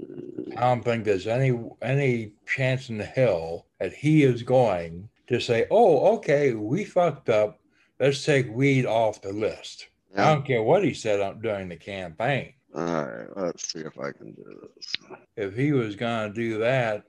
I 0.57 0.61
don't 0.61 0.83
think 0.83 1.03
there's 1.03 1.27
any 1.27 1.59
any 1.81 2.31
chance 2.47 2.89
in 2.89 2.97
the 2.97 3.05
hell 3.05 3.65
that 3.79 3.93
he 3.93 4.23
is 4.23 4.41
going 4.41 5.09
to 5.27 5.39
say, 5.39 5.65
"Oh, 5.71 6.15
okay, 6.17 6.53
we 6.53 6.83
fucked 6.83 7.29
up. 7.29 7.59
Let's 7.99 8.23
take 8.23 8.49
weed 8.53 8.85
off 8.85 9.21
the 9.21 9.33
list." 9.33 9.87
I 10.17 10.33
don't 10.33 10.45
care 10.45 10.63
what 10.63 10.83
he 10.83 10.93
said 10.93 11.41
during 11.41 11.67
the 11.67 11.75
campaign. 11.75 12.53
All 12.73 12.83
right, 12.83 13.27
let's 13.35 13.71
see 13.71 13.79
if 13.79 13.99
I 13.99 14.11
can 14.11 14.31
do 14.31 14.69
this. 14.75 14.93
If 15.35 15.55
he 15.55 15.71
was 15.73 15.95
going 15.95 16.29
to 16.29 16.33
do 16.33 16.59
that, 16.59 17.03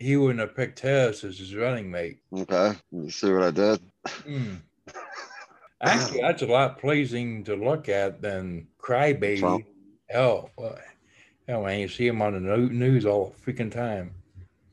he 0.00 0.16
wouldn't 0.16 0.40
have 0.40 0.56
picked 0.56 0.80
Harris 0.80 1.22
as 1.24 1.38
his 1.38 1.54
running 1.54 1.90
mate. 1.90 2.18
Okay, 2.36 2.72
you 2.90 3.10
see 3.10 3.32
what 3.32 3.42
I 3.42 3.50
did? 3.50 3.80
Hmm. 4.06 4.54
Actually, 5.80 6.20
that's 6.20 6.42
a 6.42 6.46
lot 6.46 6.78
pleasing 6.78 7.42
to 7.44 7.54
look 7.56 7.88
at 7.88 8.20
than 8.20 8.66
Crybaby. 8.78 9.38
Trump. 9.38 9.66
Oh, 10.14 10.50
well, 10.56 10.78
hell, 11.48 11.62
man, 11.62 11.80
you 11.80 11.88
see 11.88 12.06
him 12.06 12.20
on 12.22 12.32
the 12.32 12.56
news 12.56 13.06
all 13.06 13.34
the 13.44 13.52
freaking 13.52 13.72
time. 13.72 14.12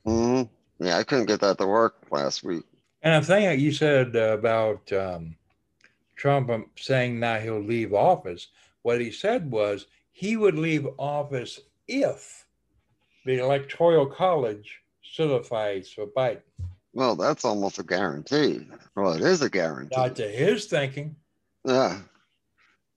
hmm 0.06 0.44
Yeah, 0.79 0.98
I 0.98 1.03
couldn't 1.03 1.25
get 1.27 1.41
that 1.41 1.58
to 1.60 1.67
work 1.67 1.96
last 2.12 2.44
week. 2.44 2.65
And 3.01 3.24
the 3.24 3.27
thing 3.27 3.46
that 3.46 3.60
you 3.60 3.72
said 3.72 4.16
about 4.16 4.92
um, 4.92 5.36
Trump 6.16 6.50
um, 6.50 6.66
saying 6.75 7.20
now 7.20 7.38
he'll 7.39 7.62
leave 7.62 7.94
office, 7.94 8.48
what 8.82 9.00
he 9.00 9.12
said 9.12 9.51
was 9.51 9.86
he 10.12 10.36
would 10.36 10.56
leave 10.58 10.88
office 10.98 11.60
if 11.88 12.46
the 13.25 13.39
Electoral 13.39 14.06
College 14.08 14.82
certifies 15.04 15.92
for 15.92 16.08
Biden. 16.08 16.42
Well, 16.94 17.16
that's 17.16 17.46
almost 17.46 17.77
a 17.77 17.84
guarantee. 17.84 18.66
Well, 18.96 19.13
it 19.13 19.22
is 19.22 19.42
a 19.42 19.50
guarantee. 19.50 19.96
Not 19.96 20.16
to 20.16 20.27
his 20.27 20.66
thinking. 20.66 21.16
Yeah. 21.63 22.00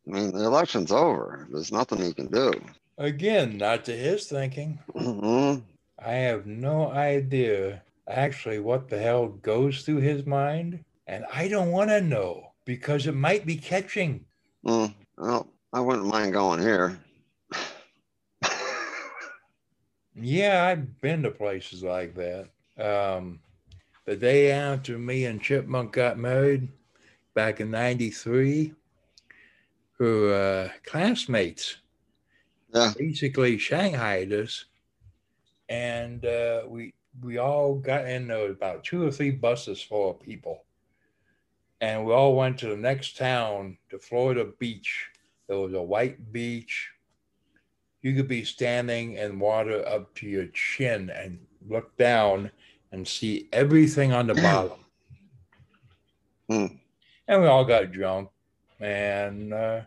I 0.07 0.11
mean, 0.11 0.33
the 0.33 0.45
election's 0.45 0.93
over. 0.93 1.47
There's 1.53 1.71
nothing 1.73 1.99
he 1.99 2.15
can 2.15 2.29
do. 2.29 2.53
Again, 2.97 3.59
not 3.59 3.85
to 3.85 3.93
his 3.93 4.27
thinking. 4.27 4.79
Mhm. 4.95 5.63
I 5.99 6.13
have 6.13 6.47
no 6.47 6.91
idea 6.91 7.83
actually 8.11 8.59
what 8.61 8.89
the 8.89 8.99
hell 8.99 9.29
goes 9.29 9.83
through 9.83 9.99
his 10.01 10.27
mind. 10.27 10.85
And 11.07 11.25
I 11.33 11.49
don't 11.49 11.71
want 11.73 11.91
to 11.91 12.01
know 12.01 12.53
because 12.65 13.07
it 13.07 13.15
might 13.15 13.47
be 13.47 13.57
catching. 13.57 14.25
Mm, 14.65 14.95
Well, 15.17 15.49
I 15.73 15.81
wouldn't 15.81 16.07
mind 16.07 16.33
going 16.33 16.61
here. 16.61 16.99
Yeah, 20.15 20.65
I've 20.65 21.01
been 21.01 21.23
to 21.23 21.31
places 21.31 21.83
like 21.83 22.15
that. 22.17 22.49
Um, 22.79 23.41
the 24.05 24.17
day 24.17 24.51
after 24.51 24.99
me 24.99 25.25
and 25.27 25.41
Chipmunk 25.41 25.93
got 25.93 26.19
married 26.19 26.69
back 27.35 27.61
in 27.61 27.71
93, 27.71 28.75
her 29.99 30.35
uh, 30.35 30.69
classmates 30.85 31.77
Yeah. 32.75 32.93
basically 32.99 33.57
shanghaied 33.59 34.33
us. 34.33 34.67
And 35.69 36.25
uh, 36.25 36.63
we 36.67 36.93
we 37.23 37.39
all 37.39 37.75
got 37.75 38.07
in 38.07 38.29
there 38.29 38.45
was 38.45 38.53
about 38.53 38.85
two 38.85 39.07
or 39.07 39.11
three 39.11 39.31
buses 39.31 39.83
full 39.83 40.11
of 40.11 40.21
people. 40.21 40.65
And 41.81 42.05
we 42.05 42.13
all 42.13 42.37
went 42.37 42.59
to 42.59 42.69
the 42.69 42.77
next 42.77 43.17
town, 43.17 43.79
to 43.91 43.99
Florida 43.99 44.47
Beach. 44.59 45.09
There 45.49 45.59
was 45.59 45.73
a 45.73 45.83
white 45.83 46.33
beach. 46.33 46.91
You 48.03 48.15
could 48.15 48.29
be 48.29 48.45
standing 48.45 49.15
in 49.15 49.39
water 49.39 49.87
up 49.87 50.15
to 50.17 50.27
your 50.27 50.47
chin 50.49 51.11
and 51.11 51.39
look 51.69 51.97
down 51.97 52.51
and 52.93 53.07
see 53.07 53.49
everything 53.53 54.13
on 54.13 54.27
the 54.27 54.35
bottom. 54.35 54.79
Hmm. 56.49 56.67
And 57.29 57.43
we 57.43 57.49
all 57.49 57.65
got 57.65 57.93
drunk 57.93 58.29
and 58.81 59.53
uh, 59.53 59.83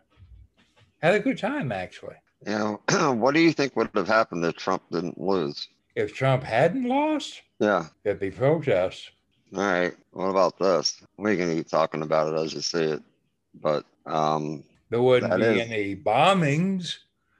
had 1.02 1.16
a 1.16 1.20
good 1.20 1.38
time, 1.38 1.72
actually. 1.72 2.16
You 2.46 2.80
know, 2.90 3.14
what 3.14 3.34
do 3.34 3.40
you 3.40 3.52
think 3.52 3.76
would 3.76 3.90
have 3.96 4.08
happened 4.08 4.46
if 4.46 4.56
Trump 4.56 4.84
didn't 4.92 5.20
lose? 5.20 5.68
If 5.96 6.14
Trump 6.14 6.44
hadn't 6.44 6.86
lost, 6.88 7.42
Yeah. 7.60 7.88
there'd 8.04 8.20
be 8.20 8.32
protests. 8.32 9.12
All 9.56 9.62
right. 9.62 9.94
What 10.12 10.30
about 10.30 10.58
this? 10.58 11.02
We 11.18 11.38
can 11.38 11.54
keep 11.56 11.68
talking 11.68 12.02
about 12.02 12.34
it 12.34 12.38
as 12.40 12.54
you 12.54 12.62
see 12.62 12.84
it. 12.84 13.04
But 13.62 13.86
um, 14.06 14.64
There 14.90 15.02
wouldn't 15.02 15.36
be 15.38 15.44
is. 15.46 15.70
any 15.70 15.96
bombings. 15.96 16.98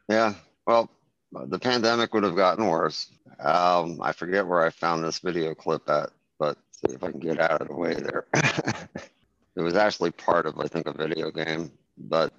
yeah, 0.08 0.36
well, 0.68 0.90
the 1.32 1.58
pandemic 1.58 2.14
would 2.14 2.24
have 2.24 2.36
gotten 2.36 2.68
worse. 2.68 3.08
Um, 3.40 4.00
I 4.02 4.12
forget 4.12 4.46
where 4.46 4.64
I 4.64 4.70
found 4.70 5.04
this 5.04 5.18
video 5.20 5.56
clip 5.56 5.90
at, 5.90 6.12
but 6.38 6.58
see 6.72 6.94
if 6.94 7.04
I 7.04 7.10
can 7.10 7.20
get 7.20 7.40
out 7.40 7.62
of 7.62 7.68
the 7.70 7.76
way 7.76 7.96
there. 7.96 8.28
it 8.36 9.62
was 9.62 9.76
actually 9.76 10.12
part 10.12 10.46
of, 10.46 10.60
I 10.60 10.68
think, 10.68 10.86
a 10.86 10.94
video 10.94 11.32
game, 11.32 11.72
but 11.98 12.32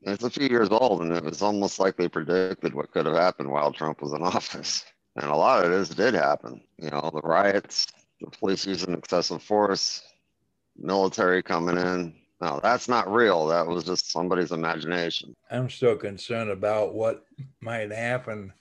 it's 0.00 0.24
a 0.24 0.30
few 0.30 0.48
years 0.48 0.70
old, 0.70 1.02
and 1.02 1.12
it 1.12 1.22
was 1.22 1.42
almost 1.42 1.78
like 1.78 1.96
they 1.98 2.08
predicted 2.08 2.72
what 2.72 2.90
could 2.90 3.04
have 3.04 3.16
happened 3.16 3.50
while 3.50 3.70
Trump 3.72 4.00
was 4.00 4.14
in 4.14 4.22
office. 4.22 4.82
And 5.16 5.30
a 5.30 5.36
lot 5.36 5.64
of 5.64 5.70
this 5.70 5.88
did 5.88 6.14
happen. 6.14 6.60
You 6.78 6.90
know, 6.90 7.10
the 7.12 7.20
riots, 7.22 7.88
the 8.20 8.30
police 8.30 8.66
using 8.66 8.94
excessive 8.94 9.42
force, 9.42 10.02
military 10.76 11.42
coming 11.42 11.76
in. 11.76 12.14
No, 12.40 12.58
that's 12.62 12.88
not 12.88 13.12
real. 13.12 13.46
That 13.48 13.66
was 13.66 13.84
just 13.84 14.10
somebody's 14.10 14.52
imagination. 14.52 15.34
I'm 15.50 15.68
still 15.68 15.96
concerned 15.96 16.50
about 16.50 16.94
what 16.94 17.24
might 17.60 17.90
happen 17.90 18.52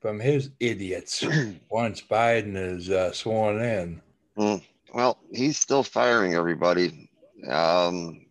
from 0.00 0.20
his 0.20 0.50
idiots 0.60 1.24
once 1.70 2.02
Biden 2.02 2.56
is 2.56 2.90
uh, 2.90 3.12
sworn 3.12 3.60
in. 3.62 4.02
Well, 4.92 5.18
he's 5.32 5.58
still 5.58 5.82
firing 5.82 6.34
everybody. 6.34 7.08
Um, 7.48 8.24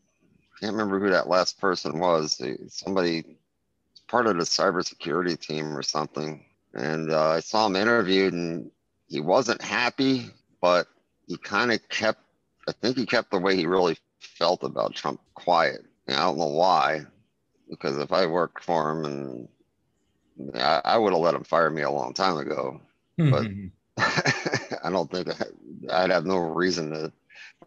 can't 0.64 0.78
remember 0.78 0.98
who 0.98 1.10
that 1.10 1.28
last 1.28 1.60
person 1.60 2.00
was. 2.00 2.42
Somebody 2.70 3.38
part 4.08 4.28
of 4.28 4.38
the 4.38 4.44
cybersecurity 4.44 5.38
team 5.38 5.76
or 5.76 5.84
something. 5.84 6.46
And 6.74 7.12
uh, 7.12 7.30
I 7.30 7.40
saw 7.40 7.68
him 7.68 7.76
interviewed, 7.76 8.34
and 8.34 8.72
he 9.08 9.20
wasn't 9.20 9.62
happy, 9.62 10.30
but 10.62 10.88
he 11.28 11.38
kind 11.38 11.72
of 11.72 11.88
kept. 11.90 12.22
I 12.68 12.72
think 12.72 12.98
he 12.98 13.06
kept 13.06 13.32
the 13.32 13.40
way 13.40 13.56
he 13.56 13.66
really 13.66 13.98
felt 14.20 14.64
about 14.64 14.96
Trump 14.96 15.20
quiet. 15.36 15.86
And 16.08 16.16
I 16.18 16.22
don't 16.22 16.38
know 16.38 16.48
why, 16.48 17.02
because 17.70 17.98
if 17.98 18.12
I 18.12 18.26
worked 18.26 18.64
for 18.64 18.92
him, 18.92 19.06
and 19.06 19.48
I, 20.56 20.82
I 20.86 20.98
would 20.98 21.14
have 21.14 21.22
let 21.22 21.36
him 21.36 21.44
fire 21.44 21.70
me 21.70 21.82
a 21.82 21.92
long 21.92 22.14
time 22.14 22.38
ago. 22.38 22.82
But- 23.18 23.48
I 24.84 24.90
don't 24.90 25.10
think 25.12 25.30
I, 25.30 26.04
I'd 26.04 26.10
have 26.10 26.26
no 26.26 26.38
reason 26.38 26.90
to, 26.92 27.12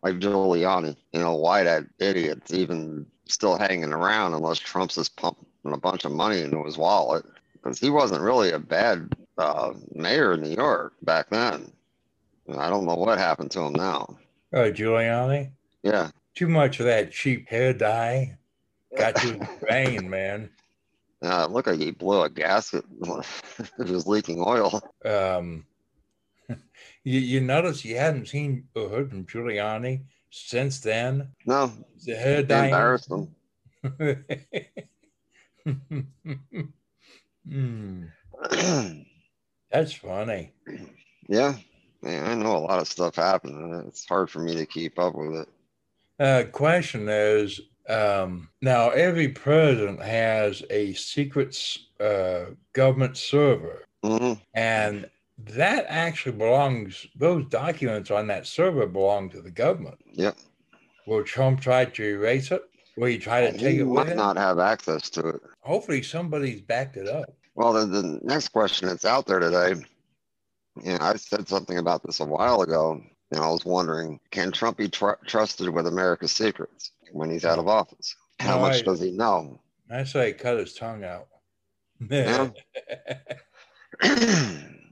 like 0.03 0.17
Giuliani, 0.17 0.97
you 1.13 1.21
know, 1.21 1.37
why 1.37 1.63
that 1.63 1.85
idiot's 2.01 2.53
even 2.53 3.07
still 3.29 3.57
hanging 3.57 3.93
around 3.93 4.35
unless 4.35 4.59
Trump's 4.59 4.97
just 4.97 5.17
pumping 5.17 5.47
a 5.65 5.77
bunch 5.77 6.05
of 6.05 6.13
money 6.13 6.41
into 6.41 6.65
his 6.65 6.77
wallet 6.77 7.25
because 7.66 7.80
he 7.80 7.90
wasn't 7.90 8.20
really 8.20 8.52
a 8.52 8.61
bad 8.61 9.12
uh, 9.38 9.73
mayor 9.92 10.35
in 10.35 10.42
New 10.42 10.54
York 10.54 10.92
back 11.02 11.28
then. 11.30 11.73
I 12.56 12.70
don't 12.70 12.87
know 12.87 12.94
what 12.94 13.18
happened 13.18 13.50
to 13.52 13.62
him 13.62 13.73
now. 13.73 14.16
Oh, 14.52 14.70
Giuliani? 14.70 15.50
Yeah. 15.82 16.11
Too 16.37 16.46
much 16.49 16.78
of 16.78 16.87
that 16.87 17.11
cheap 17.11 17.49
hair 17.49 17.73
dye 17.73 18.38
got 18.96 19.16
to 19.16 19.32
his 19.32 19.49
brain, 19.61 20.08
man. 20.08 20.49
Uh, 21.20 21.46
look 21.46 21.66
like 21.66 21.80
he 21.80 21.90
blew 21.90 22.23
a 22.23 22.30
gasket. 22.30 22.85
it 23.00 23.88
was 23.88 24.06
leaking 24.06 24.44
oil. 24.46 24.80
Um, 25.04 25.66
you, 27.02 27.18
you 27.18 27.40
notice 27.40 27.85
you 27.85 27.96
hadn't 27.96 28.28
seen 28.28 28.68
or 28.76 28.88
heard 28.88 29.11
from 29.11 29.26
Giuliani 29.26 30.04
since 30.30 30.78
then? 30.78 31.30
No. 31.46 31.73
The 32.04 32.14
hair 32.14 32.44
dye. 32.44 32.66
embarrassed 32.66 33.11
him. 33.11 33.35
Hmm, 37.49 38.05
that's 39.71 39.93
funny. 39.93 40.53
yeah. 41.29 41.55
Man, 42.03 42.25
I 42.25 42.35
know 42.35 42.57
a 42.57 42.59
lot 42.59 42.79
of 42.79 42.88
stuff 42.88 43.17
happened. 43.17 43.85
It's 43.88 44.07
hard 44.07 44.31
for 44.31 44.41
me 44.41 44.55
to 44.55 44.67
keep 44.67 44.99
up 44.99 45.15
with 45.15 45.35
it. 45.35 45.49
Uh, 46.19 46.45
question 46.50 47.09
is 47.09 47.61
um, 47.88 48.49
now 48.62 48.91
every 48.91 49.29
president 49.29 50.03
has 50.03 50.62
a 50.71 50.93
secret 50.95 51.57
uh, 52.00 52.47
government 52.73 53.17
server, 53.17 53.85
hmm 54.05 54.35
and 54.55 55.09
that 55.38 55.85
actually 55.88 56.37
belongs. 56.37 57.07
Those 57.17 57.47
documents 57.47 58.11
on 58.11 58.26
that 58.29 58.47
server 58.47 58.87
belong 58.87 59.31
to 59.31 59.43
the 59.43 59.50
government. 59.50 59.99
Yep. 60.12 60.37
Will 61.07 61.25
Trump 61.25 61.61
try 61.61 61.85
to 61.85 62.03
erase 62.05 62.50
it? 62.50 62.62
Will 62.97 63.07
he 63.09 63.19
try 63.19 63.43
to 63.43 63.53
take 63.53 63.75
He 63.75 63.79
it 63.81 63.83
with 63.85 63.95
might 64.05 64.09
him? 64.09 64.17
not 64.17 64.37
have 64.37 64.59
access 64.59 65.11
to 65.11 65.29
it. 65.29 65.41
Hopefully, 65.61 66.03
somebody's 66.03 66.61
backed 66.62 66.97
it 66.97 67.09
up. 67.09 67.35
Well, 67.55 67.73
the, 67.75 67.87
the 67.87 68.21
next 68.23 68.49
question 68.49 68.88
that's 68.88 69.05
out 69.05 69.26
there 69.26 69.38
today, 69.38 69.75
you 70.83 70.93
know, 70.93 70.99
I 71.00 71.17
said 71.17 71.49
something 71.49 71.79
about 71.79 72.03
this 72.05 72.21
a 72.21 72.25
while 72.25 72.62
ago. 72.62 73.00
and 73.33 73.41
I 73.41 73.49
was 73.50 73.65
wondering, 73.65 74.21
can 74.31 74.53
Trump 74.53 74.76
be 74.79 74.88
tr- 74.88 75.11
trusted 75.26 75.69
with 75.69 75.87
America's 75.87 76.33
secrets 76.33 76.93
when 77.12 77.31
he's 77.31 77.45
out 77.45 77.59
of 77.59 77.69
office? 77.69 78.15
How 78.41 78.57
No, 78.57 78.62
much 78.62 78.76
I- 78.81 78.83
does 78.83 79.00
he 79.00 79.11
know? 79.11 79.61
I 79.91 80.05
say 80.05 80.33
cut 80.33 80.59
his 80.59 80.75
tongue 80.75 81.05
out. 81.05 81.29
Yeah. 82.11 82.50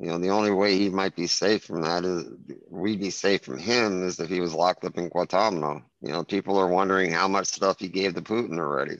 you 0.00 0.06
know, 0.06 0.18
the 0.18 0.28
only 0.30 0.52
way 0.52 0.78
he 0.78 0.88
might 0.90 1.16
be 1.16 1.26
safe 1.26 1.64
from 1.64 1.82
that 1.82 2.04
is 2.04 2.24
we'd 2.70 3.00
be 3.00 3.10
safe 3.10 3.42
from 3.42 3.58
him 3.58 4.06
is 4.06 4.20
if 4.20 4.28
he 4.28 4.40
was 4.40 4.54
locked 4.54 4.84
up 4.84 4.96
in 4.96 5.08
Guantanamo. 5.08 5.82
You 6.02 6.12
know, 6.12 6.22
people 6.22 6.56
are 6.56 6.68
wondering 6.68 7.10
how 7.10 7.26
much 7.26 7.48
stuff 7.48 7.80
he 7.80 7.88
gave 7.88 8.14
to 8.14 8.22
Putin 8.22 8.58
already. 8.58 8.98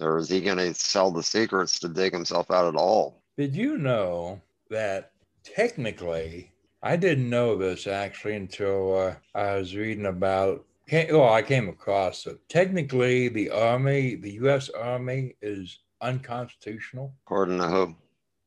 Or 0.00 0.16
is 0.16 0.30
he 0.30 0.40
going 0.40 0.56
to 0.56 0.72
sell 0.72 1.10
the 1.10 1.22
secrets 1.22 1.78
to 1.80 1.88
dig 1.88 2.14
himself 2.14 2.50
out 2.50 2.66
at 2.66 2.76
all? 2.80 3.22
Did 3.36 3.54
you 3.54 3.76
know 3.76 4.40
that 4.70 5.12
technically, 5.44 6.50
I 6.82 6.96
didn't 6.96 7.28
know 7.28 7.56
this 7.56 7.86
actually 7.86 8.36
until 8.36 8.96
uh, 8.96 9.14
I 9.34 9.56
was 9.56 9.76
reading 9.76 10.06
about. 10.06 10.64
Oh, 11.10 11.28
I 11.28 11.42
came 11.42 11.68
across 11.68 12.26
it. 12.26 12.40
Technically, 12.48 13.28
the 13.28 13.50
Army, 13.50 14.16
the 14.16 14.32
U.S. 14.32 14.70
Army, 14.70 15.36
is 15.40 15.78
unconstitutional 16.00 17.14
According 17.26 17.58
to 17.58 17.68
who? 17.68 17.94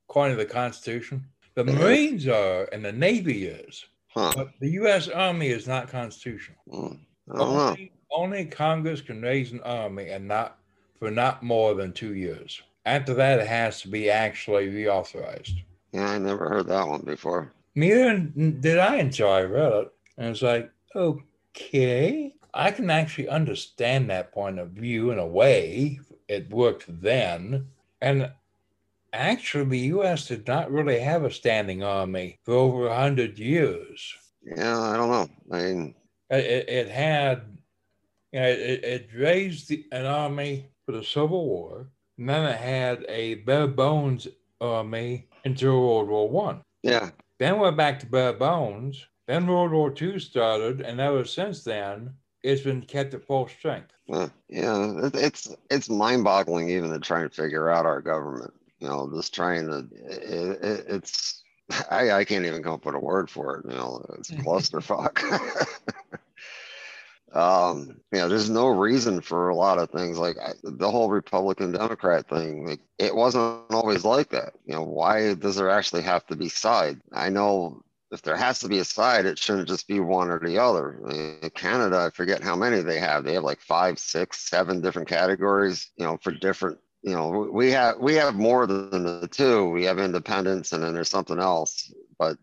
according 0.10 0.38
to 0.38 0.44
the 0.44 0.50
Constitution. 0.50 1.26
The 1.56 1.64
Mhm. 1.64 1.78
Marines 1.80 2.28
are, 2.28 2.66
and 2.72 2.84
the 2.84 2.92
Navy 2.92 3.46
is, 3.46 3.86
Huh. 4.10 4.32
but 4.36 4.50
the 4.60 4.70
U.S. 4.72 5.08
Army 5.08 5.48
is 5.48 5.68
not 5.68 5.88
constitutional. 5.88 6.58
Know. 6.68 6.98
Only, 7.30 7.92
only 8.12 8.46
Congress 8.46 9.02
can 9.02 9.22
raise 9.22 9.52
an 9.52 9.62
army, 9.62 10.10
and 10.10 10.28
not 10.28 10.58
for 11.00 11.10
not 11.12 11.44
more 11.44 11.74
than 11.74 11.94
two 11.94 12.16
years. 12.16 12.62
After 12.86 13.14
that, 13.14 13.40
it 13.40 13.48
has 13.48 13.82
to 13.82 13.88
be 13.88 14.10
actually 14.10 14.68
reauthorized. 14.70 15.62
Yeah, 15.92 16.10
I 16.10 16.18
never 16.18 16.50
heard 16.50 16.68
that 16.68 16.88
one 16.88 17.02
before. 17.02 17.54
Neither 17.76 18.20
did 18.20 18.78
I 18.78 18.98
until 18.98 19.30
I 19.32 19.42
read 19.44 19.74
it. 19.74 19.92
And 20.18 20.30
it's 20.30 20.42
like, 20.42 20.70
okay, 20.96 22.34
I 22.54 22.72
can 22.72 22.89
actually 22.89 23.30
understand 23.30 24.10
that 24.10 24.32
point 24.32 24.60
of 24.60 24.70
view 24.72 25.12
in 25.12 25.18
a 25.20 25.26
way. 25.26 26.00
It 26.28 26.50
worked 26.50 26.86
then. 27.02 27.68
And 28.02 28.30
actually, 29.13 29.65
the 29.65 29.88
U.S. 29.95 30.28
did 30.28 30.47
not 30.47 30.71
really 30.71 30.99
have 30.99 31.23
a 31.23 31.32
standing 31.32 31.84
army 31.84 32.39
for 32.43 32.54
over 32.56 32.88
100 32.89 33.38
years. 33.39 34.13
Yeah, 34.43 34.80
I 34.80 34.97
don't 34.97 35.10
know. 35.10 35.30
I 35.52 35.62
mean, 35.63 35.95
It, 36.30 36.67
it, 36.69 36.88
had, 36.89 37.43
you 38.32 38.39
know, 38.41 38.47
it, 38.47 38.84
it 38.84 39.10
raised 39.15 39.69
the, 39.69 39.86
an 39.91 40.06
army 40.06 40.67
for 40.86 40.91
the 40.93 41.04
Civil 41.04 41.45
War, 41.45 41.88
and 42.17 42.28
then 42.28 42.45
it 42.45 42.58
had 42.58 43.06
a 43.08 43.36
bare 43.36 43.67
bones 43.67 44.28
army 44.60 45.28
until 45.45 45.80
World 45.82 46.10
War 46.10 46.30
One. 46.30 46.62
yeah, 46.84 47.10
Then 47.39 47.60
we're 47.60 47.71
back 47.71 47.99
to 48.02 48.06
bare 48.06 48.34
bones. 48.34 49.06
Then 49.28 49.47
World 49.47 49.71
War 49.71 49.93
II 49.99 50.19
started, 50.19 50.82
and 50.82 50.99
ever 50.99 51.23
since 51.23 51.63
then, 51.63 52.13
it's 52.43 52.62
been 52.62 52.82
kept 52.82 53.13
at 53.13 53.23
full 53.26 53.47
strength. 53.47 53.91
uh, 54.12 54.28
yeah. 54.49 55.10
It's 55.13 55.56
it's 55.69 55.89
mind-boggling 55.89 56.67
even 56.69 56.89
to 56.91 56.99
try 56.99 57.21
and 57.21 57.34
figure 57.34 57.69
out 57.69 57.86
our 57.86 58.02
government. 58.02 58.54
You 58.84 58.89
know, 58.89 59.10
just 59.15 59.34
trying 59.34 59.67
to. 59.67 59.88
It, 60.10 60.62
it, 60.62 60.86
it's 60.89 61.41
I 61.89 62.12
I 62.12 62.26
can't 62.26 62.46
even 62.46 62.62
come 62.62 62.74
up 62.74 62.86
with 62.86 62.96
a 62.96 63.00
word 63.00 63.30
for 63.30 63.58
it. 63.58 63.65
You 63.72 63.78
know, 63.78 64.06
it's 64.19 64.30
clusterfuck. 64.43 65.24
um, 67.34 68.02
you 68.12 68.19
know, 68.19 68.28
there's 68.28 68.50
no 68.50 68.67
reason 68.67 69.22
for 69.22 69.48
a 69.48 69.56
lot 69.56 69.80
of 69.80 69.89
things 69.89 70.17
like 70.17 70.36
I, 70.38 70.52
the 70.63 70.91
whole 70.91 71.10
Republican 71.10 71.72
Democrat 71.72 72.28
thing. 72.28 72.67
Like, 72.67 72.82
it 73.00 73.15
wasn't 73.15 73.72
always 73.72 74.04
like 74.04 74.32
that. 74.32 74.52
You 74.65 74.76
know, 74.76 74.84
why 74.84 75.34
does 75.34 75.56
there 75.56 75.69
actually 75.69 76.02
have 76.02 76.26
to 76.28 76.36
be 76.36 76.50
side? 76.50 77.00
I 77.13 77.30
know 77.30 77.86
if 78.12 78.22
there 78.22 78.36
has 78.36 78.60
to 78.60 78.67
be 78.67 78.80
a 78.80 78.84
side, 78.84 79.26
it 79.26 79.39
shouldn't 79.39 79.67
just 79.67 79.88
be 79.88 80.00
one 80.00 80.30
or 80.30 80.39
the 80.39 80.60
other. 80.60 81.00
In 81.10 81.50
Canada, 81.56 82.06
I 82.06 82.10
forget 82.12 82.43
how 82.43 82.56
many 82.56 82.82
they 82.82 83.00
have. 83.00 83.24
They 83.24 83.34
have 83.34 83.43
like 83.43 83.62
five, 83.62 83.98
six, 83.98 84.48
seven 84.50 84.82
different 84.82 85.08
categories, 85.08 85.89
you 85.98 86.06
know, 86.06 86.17
for 86.22 86.32
different. 86.32 86.78
You 87.04 87.13
know, 87.13 87.50
we 87.52 87.72
have 87.72 88.00
we 88.00 88.16
have 88.16 88.36
more 88.36 88.66
than 88.66 89.04
the 89.04 89.28
two. 89.30 89.70
We 89.70 89.84
have 89.86 90.00
independence, 90.00 90.72
and 90.72 90.82
then 90.82 90.94
there's 90.94 91.10
something 91.10 91.39
else. 91.39 91.94
But 92.18 92.38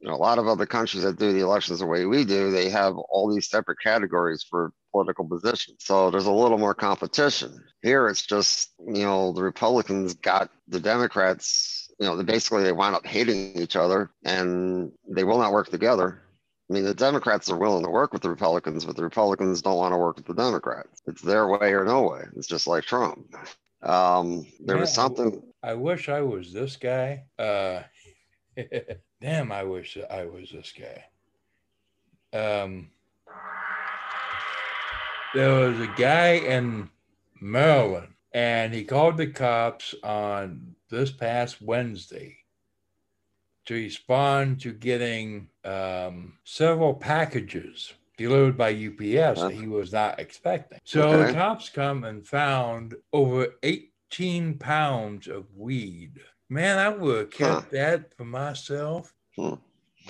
you 0.00 0.08
know, 0.08 0.14
a 0.14 0.16
lot 0.16 0.38
of 0.38 0.48
other 0.48 0.66
countries 0.66 1.02
that 1.04 1.18
do 1.18 1.32
the 1.32 1.40
elections 1.40 1.78
the 1.78 1.86
way 1.86 2.06
we 2.06 2.24
do, 2.24 2.50
they 2.50 2.70
have 2.70 2.96
all 2.96 3.32
these 3.32 3.48
separate 3.48 3.78
categories 3.80 4.44
for 4.48 4.72
political 4.90 5.28
positions. 5.28 5.84
So 5.84 6.10
there's 6.10 6.26
a 6.26 6.32
little 6.32 6.58
more 6.58 6.74
competition. 6.74 7.62
Here, 7.82 8.08
it's 8.08 8.24
just 8.24 8.70
you 8.78 9.04
know 9.04 9.32
the 9.32 9.42
Republicans 9.42 10.14
got 10.14 10.50
the 10.68 10.80
Democrats 10.80 11.82
you 12.02 12.08
know, 12.08 12.16
they 12.16 12.24
basically 12.24 12.64
they 12.64 12.72
wind 12.72 12.96
up 12.96 13.06
hating 13.06 13.56
each 13.56 13.76
other 13.76 14.10
and 14.24 14.90
they 15.08 15.22
will 15.22 15.38
not 15.38 15.52
work 15.52 15.68
together. 15.70 16.20
I 16.68 16.74
mean, 16.74 16.82
the 16.82 16.94
Democrats 16.94 17.48
are 17.48 17.56
willing 17.56 17.84
to 17.84 17.90
work 17.90 18.12
with 18.12 18.22
the 18.22 18.28
Republicans, 18.28 18.84
but 18.84 18.96
the 18.96 19.04
Republicans 19.04 19.62
don't 19.62 19.76
want 19.76 19.92
to 19.92 19.98
work 19.98 20.16
with 20.16 20.26
the 20.26 20.34
Democrats. 20.34 21.00
It's 21.06 21.22
their 21.22 21.46
way 21.46 21.74
or 21.74 21.84
no 21.84 22.08
way. 22.08 22.22
It's 22.36 22.48
just 22.48 22.66
like 22.66 22.82
Trump. 22.84 23.32
Um, 23.82 24.46
there 24.60 24.78
was 24.78 24.92
something. 24.92 25.42
I 25.62 25.74
wish 25.74 26.08
I 26.08 26.20
was 26.22 26.52
this 26.52 26.76
guy. 26.76 27.24
Uh, 27.38 27.82
damn, 29.20 29.52
I 29.52 29.64
wish 29.64 29.98
I 30.10 30.24
was 30.24 30.50
this 30.50 30.72
guy. 30.72 31.04
Um, 32.38 32.90
there 35.34 35.52
was 35.52 35.80
a 35.80 35.92
guy 35.96 36.34
in 36.34 36.90
Maryland, 37.40 38.14
and 38.32 38.72
he 38.72 38.84
called 38.84 39.16
the 39.16 39.26
cops 39.26 39.94
on 40.02 40.74
this 40.90 41.10
past 41.10 41.60
Wednesday 41.60 42.38
to 43.66 43.74
respond 43.74 44.60
to 44.60 44.72
getting 44.72 45.48
um, 45.64 46.34
several 46.44 46.94
packages 46.94 47.94
delivered 48.16 48.56
by 48.56 48.70
UPS 48.70 49.40
that 49.40 49.52
he 49.54 49.66
was 49.66 49.92
not 49.92 50.18
expecting. 50.20 50.78
So 50.84 51.10
the 51.10 51.24
Okay. 51.24 51.32
cops 51.32 51.68
come 51.68 52.04
and 52.04 52.26
found 52.26 52.94
over 53.12 53.48
18 53.62 54.58
pounds 54.58 55.28
of 55.28 55.46
weed. 55.56 56.20
Man, 56.48 56.78
I 56.78 56.90
would 56.90 57.18
have 57.18 57.30
kept 57.30 57.62
Huh. 57.64 57.68
that 57.72 58.14
for 58.16 58.24
myself. 58.24 59.14
Hmm. 59.36 59.54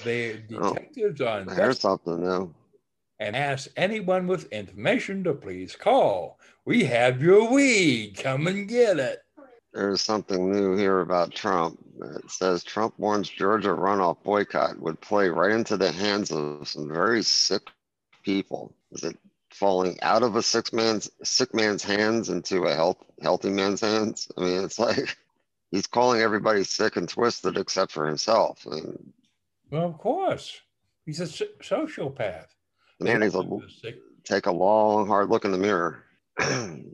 The 0.05 0.43
Oh, 0.53 0.71
detectives 0.71 1.21
are 1.21 1.45
Here's 1.55 1.81
something 1.81 2.23
now. 2.25 2.53
and 3.21 3.37
ask 3.37 3.71
anyone 3.77 4.27
with 4.27 4.51
information 4.53 5.23
to 5.25 5.35
please 5.35 5.77
call. 5.77 6.41
We 6.65 6.85
have 6.85 7.23
your 7.23 7.51
weed. 7.53 8.17
Come 8.17 8.47
and 8.49 8.67
get 8.69 8.99
it. 8.99 9.21
There's 9.73 10.03
something 10.03 10.51
new 10.51 10.77
here 10.77 11.01
about 11.01 11.33
Trump. 11.35 11.79
It 12.03 12.31
says 12.31 12.65
Trump 12.65 12.99
warns 12.99 13.29
Georgia 13.29 13.69
runoff 13.69 14.23
boycott 14.23 14.79
would 14.81 15.01
play 15.01 15.29
right 15.29 15.53
into 15.53 15.77
the 15.77 15.91
hands 15.93 16.31
of 16.33 16.67
some 16.69 16.89
very 16.89 17.23
sick 17.23 17.63
people. 18.23 18.75
Is 18.93 19.05
it 19.05 19.19
falling 19.51 19.99
out 20.03 20.23
of 20.23 20.37
a 20.37 20.43
sick 20.43 20.73
man's 20.73 21.11
sick 21.23 21.55
man's 21.55 21.83
hands 21.85 22.29
into 22.31 22.65
a 22.65 22.75
health 22.75 22.99
healthy 23.21 23.51
man's 23.51 23.81
hands? 23.81 24.31
I 24.37 24.43
mean, 24.43 24.65
it's 24.65 24.79
like 24.79 25.17
he's 25.71 25.87
calling 25.87 26.21
everybody 26.21 26.65
sick 26.65 26.97
and 26.97 27.09
twisted 27.09 27.57
except 27.57 27.93
for 27.93 28.07
himself. 28.07 28.67
I 28.71 28.75
mean, 28.77 29.13
Well, 29.71 29.89
of 29.89 29.99
course. 29.99 30.61
He's 31.05 31.21
a 31.21 31.25
sociopath. 31.25 32.47
man, 33.01 33.23
he's 33.23 33.35
a 33.35 33.43
take 34.25 34.47
a 34.47 34.53
long, 34.53 35.07
hard 35.09 35.29
look 35.31 35.45
in 35.45 35.51
the 35.51 35.59
mirror. 35.59 36.05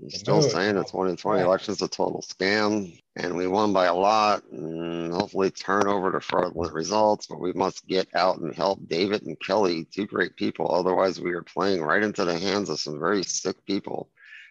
Still 0.08 0.42
saying 0.42 0.74
the 0.74 0.84
2020 0.84 1.38
Right. 1.38 1.46
election's 1.46 1.80
a 1.82 1.88
total 1.88 2.22
scam, 2.22 3.00
and 3.16 3.36
we 3.36 3.46
won 3.46 3.72
by 3.72 3.86
a 3.86 3.94
lot, 3.94 4.42
and 4.50 5.12
hopefully 5.12 5.50
turn 5.50 5.86
over 5.86 6.10
to 6.10 6.20
fraudulent 6.20 6.72
results. 6.72 7.26
But 7.26 7.40
we 7.40 7.52
must 7.52 7.86
get 7.86 8.08
out 8.14 8.38
and 8.38 8.54
help 8.54 8.80
David 8.88 9.22
and 9.22 9.38
Kelly, 9.40 9.84
two 9.84 10.06
great 10.06 10.34
people. 10.36 10.74
Otherwise, 10.74 11.20
we 11.20 11.32
are 11.32 11.42
playing 11.42 11.82
right 11.82 12.02
into 12.02 12.24
the 12.24 12.38
hands 12.38 12.68
of 12.68 12.80
some 12.80 12.98
very 12.98 13.22
sick 13.22 13.64
people. 13.64 14.10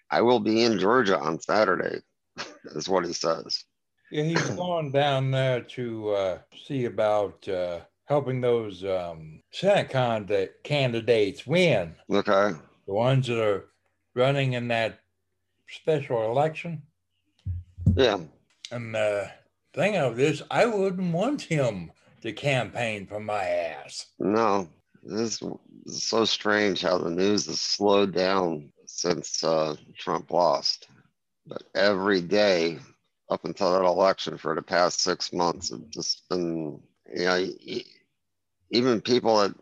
I 0.10 0.22
will 0.22 0.40
be 0.40 0.64
in 0.64 0.80
Georgia 0.80 1.20
on 1.20 1.40
Saturday, 1.42 2.02
is 2.76 2.88
what 2.88 3.06
he 3.06 3.14
says. 3.14 3.66
Yeah, 4.10 4.24
he's 4.24 4.50
going 4.56 4.92
down 4.92 5.32
there 5.32 5.62
to 5.62 6.10
uh, 6.12 6.38
see 6.66 6.86
about 6.86 7.48
uh, 7.50 7.82
helping 8.06 8.40
those 8.40 8.86
um, 8.86 9.42
Senate 9.52 9.90
candidate 9.90 10.64
candidates 10.64 11.46
win. 11.46 11.96
Okay. 12.10 12.52
The 12.88 12.94
ones 12.94 13.28
that 13.28 13.44
are 13.44 13.66
running 14.18 14.54
in 14.54 14.68
that 14.70 15.00
special 15.70 16.30
election. 16.30 16.82
Yeah. 17.96 18.20
And 18.72 18.94
the 18.94 19.32
thing 19.74 19.96
of 19.96 20.18
this, 20.18 20.42
I 20.52 20.66
wouldn't 20.66 21.14
want 21.14 21.42
him 21.42 21.92
to 22.22 22.34
campaign 22.34 23.06
for 23.06 23.20
my 23.20 23.44
ass. 23.44 24.08
No, 24.20 24.68
this 25.04 25.42
is 25.86 26.04
so 26.04 26.26
strange 26.26 26.82
how 26.82 26.98
the 26.98 27.10
news 27.10 27.46
has 27.46 27.62
slowed 27.62 28.14
down 28.14 28.72
since 28.86 29.44
uh, 29.44 29.76
Trump 29.98 30.32
lost. 30.32 30.88
But 31.46 31.64
every 31.76 32.22
day 32.22 32.80
up 33.30 33.46
until 33.46 33.72
that 33.72 33.86
election 33.86 34.38
for 34.38 34.56
the 34.56 34.62
past 34.62 35.00
six 35.00 35.32
months, 35.32 35.72
it's 35.72 35.96
just 35.96 36.28
been, 36.30 36.82
you 37.16 37.26
know, 37.26 37.48
even 38.72 39.00
people 39.00 39.38
that 39.38 39.56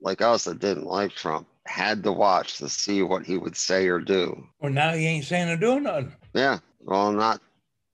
like 0.00 0.20
us 0.20 0.44
that 0.44 0.60
didn't 0.60 0.86
like 0.86 1.12
Trump 1.12 1.48
had 1.66 2.02
to 2.04 2.12
watch 2.12 2.58
to 2.58 2.68
see 2.68 3.02
what 3.02 3.26
he 3.26 3.36
would 3.36 3.56
say 3.56 3.88
or 3.88 3.98
do. 4.00 4.46
Well, 4.60 4.72
now 4.72 4.92
he 4.94 5.06
ain't 5.06 5.24
saying 5.24 5.48
or 5.48 5.56
doing 5.56 5.82
nothing. 5.84 6.14
Yeah, 6.34 6.58
well, 6.80 7.12
not 7.12 7.40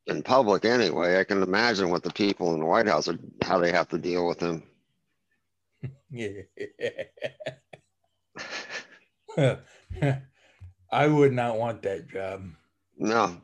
in 0.07 0.23
public 0.23 0.65
anyway. 0.65 1.19
I 1.19 1.25
can 1.25 1.43
imagine 1.43 1.91
what 1.91 2.03
the 2.03 2.13
people 2.13 2.55
in 2.55 2.61
the 2.61 2.67
White 2.67 2.87
House 2.89 3.09
are, 3.09 3.19
how 3.43 3.59
they 3.59 3.73
have 3.73 3.89
to 3.89 3.99
deal 3.99 4.27
with 4.27 4.41
him. 4.41 4.63
Yeah. 6.11 6.43
I 10.93 11.07
would 11.09 11.33
not 11.33 11.57
want 11.59 11.83
that 11.83 12.09
job. 12.09 12.45
No, 12.99 13.37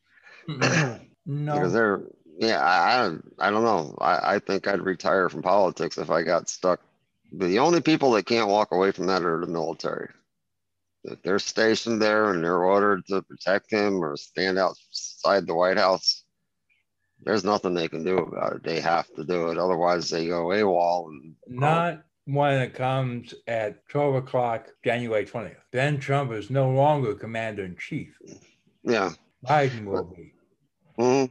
because 0.46 1.00
No. 1.24 1.68
they're 1.70 2.02
yeah 2.38 2.60
I, 2.60 3.06
I 3.06 3.46
I 3.46 3.50
don't 3.50 3.64
know 3.64 3.96
I, 4.00 4.34
I 4.34 4.38
think 4.40 4.66
I'd 4.66 4.80
retire 4.80 5.28
from 5.28 5.42
politics 5.42 5.98
if 5.98 6.10
I 6.10 6.22
got 6.22 6.48
stuck. 6.48 6.80
The 7.32 7.58
only 7.58 7.80
people 7.80 8.12
that 8.12 8.26
can't 8.26 8.48
walk 8.48 8.72
away 8.72 8.90
from 8.92 9.06
that 9.06 9.22
are 9.22 9.40
the 9.40 9.46
military. 9.46 10.08
If 11.04 11.22
they're 11.22 11.38
stationed 11.38 12.02
there 12.02 12.30
and 12.32 12.42
they're 12.42 12.64
ordered 12.64 13.06
to 13.06 13.22
protect 13.22 13.70
him 13.70 14.02
or 14.02 14.16
stand 14.16 14.58
outside 14.58 15.46
the 15.46 15.54
White 15.54 15.78
House, 15.78 16.24
there's 17.22 17.44
nothing 17.44 17.74
they 17.74 17.88
can 17.88 18.04
do 18.04 18.18
about 18.18 18.56
it. 18.56 18.62
They 18.62 18.80
have 18.80 19.12
to 19.14 19.24
do 19.24 19.48
it. 19.48 19.58
Otherwise, 19.58 20.10
they 20.10 20.26
go 20.26 20.46
AWOL. 20.46 21.08
And 21.08 21.34
Not 21.48 22.02
when 22.24 22.60
it 22.60 22.74
comes 22.74 23.34
at 23.46 23.86
12 23.88 24.16
o'clock, 24.16 24.68
January 24.84 25.24
20th. 25.24 25.56
Then 25.72 25.98
Trump 25.98 26.32
is 26.32 26.50
no 26.50 26.70
longer 26.70 27.14
commander 27.14 27.64
in 27.64 27.76
chief. 27.76 28.16
yeah. 28.82 29.12
Biden 29.46 29.84
will 29.84 30.04
be. 30.04 30.32
Mhm. 30.98 31.30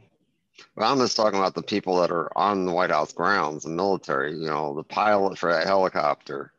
Well, 0.76 0.90
I'm 0.92 0.98
just 0.98 1.16
talking 1.16 1.38
about 1.38 1.54
the 1.54 1.62
people 1.62 2.00
that 2.00 2.10
are 2.10 2.36
on 2.36 2.66
the 2.66 2.72
White 2.72 2.90
House 2.90 3.12
grounds, 3.12 3.64
the 3.64 3.70
military, 3.70 4.32
you 4.32 4.46
know, 4.46 4.74
the 4.74 4.82
pilot 4.84 5.38
for 5.38 5.52
that 5.52 5.66
helicopter, 5.66 6.52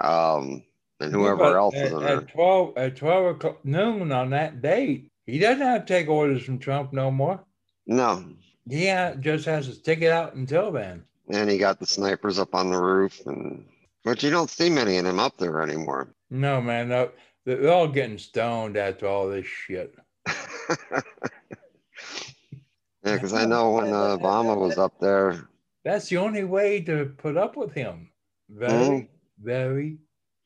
um, 0.00 0.62
and 1.00 1.12
whoever 1.12 1.50
Yeah, 1.50 1.56
else 1.56 1.74
at, 1.74 1.86
is 1.86 1.92
in 1.92 1.98
there. 2.00 2.18
at 2.18 2.28
12 2.28 2.76
at 2.76 2.96
12 2.96 3.36
o'clock 3.36 3.64
noon 3.64 4.12
on 4.12 4.30
that 4.30 4.62
date, 4.62 5.10
he 5.26 5.38
doesn't 5.38 5.66
have 5.66 5.84
to 5.86 5.92
take 5.94 6.08
orders 6.08 6.42
from 6.44 6.58
Trump 6.58 6.92
no 6.92 7.10
more. 7.10 7.44
No. 7.86 8.24
He 8.68 8.88
ha- 8.88 9.14
just 9.14 9.44
has 9.46 9.66
to 9.66 9.74
stick 9.74 10.02
it 10.02 10.10
out 10.12 10.34
until 10.34 10.70
then. 10.72 11.04
And 11.28 11.50
he 11.50 11.58
got 11.58 11.78
the 11.80 11.86
snipers 11.86 12.38
up 12.38 12.54
on 12.54 12.70
the 12.70 12.80
roof, 12.80 13.20
and 13.26 13.64
but 14.04 14.22
you 14.22 14.30
don't 14.30 14.50
see 14.50 14.70
many 14.70 14.96
of 14.98 15.04
them 15.04 15.18
up 15.18 15.36
there 15.38 15.62
anymore. 15.62 16.14
No, 16.30 16.60
man, 16.60 16.88
no, 16.88 17.10
they're 17.44 17.70
all 17.72 17.88
getting 17.88 18.18
stoned 18.18 18.76
after 18.76 19.06
all 19.06 19.28
this 19.28 19.46
shit. 19.46 19.94
yeah, 23.04 23.14
because 23.14 23.32
I 23.32 23.44
know 23.44 23.70
when 23.72 23.92
uh, 23.92 24.16
Obama 24.18 24.56
was 24.56 24.78
up 24.78 24.98
there, 25.00 25.48
That's 25.84 26.08
the 26.08 26.18
only 26.18 26.44
way 26.44 26.80
to 26.82 27.06
put 27.18 27.36
up 27.36 27.56
with 27.56 27.72
him. 27.74 28.12
Very, 28.48 28.70
Mhm. 28.70 29.08
very 29.40 29.98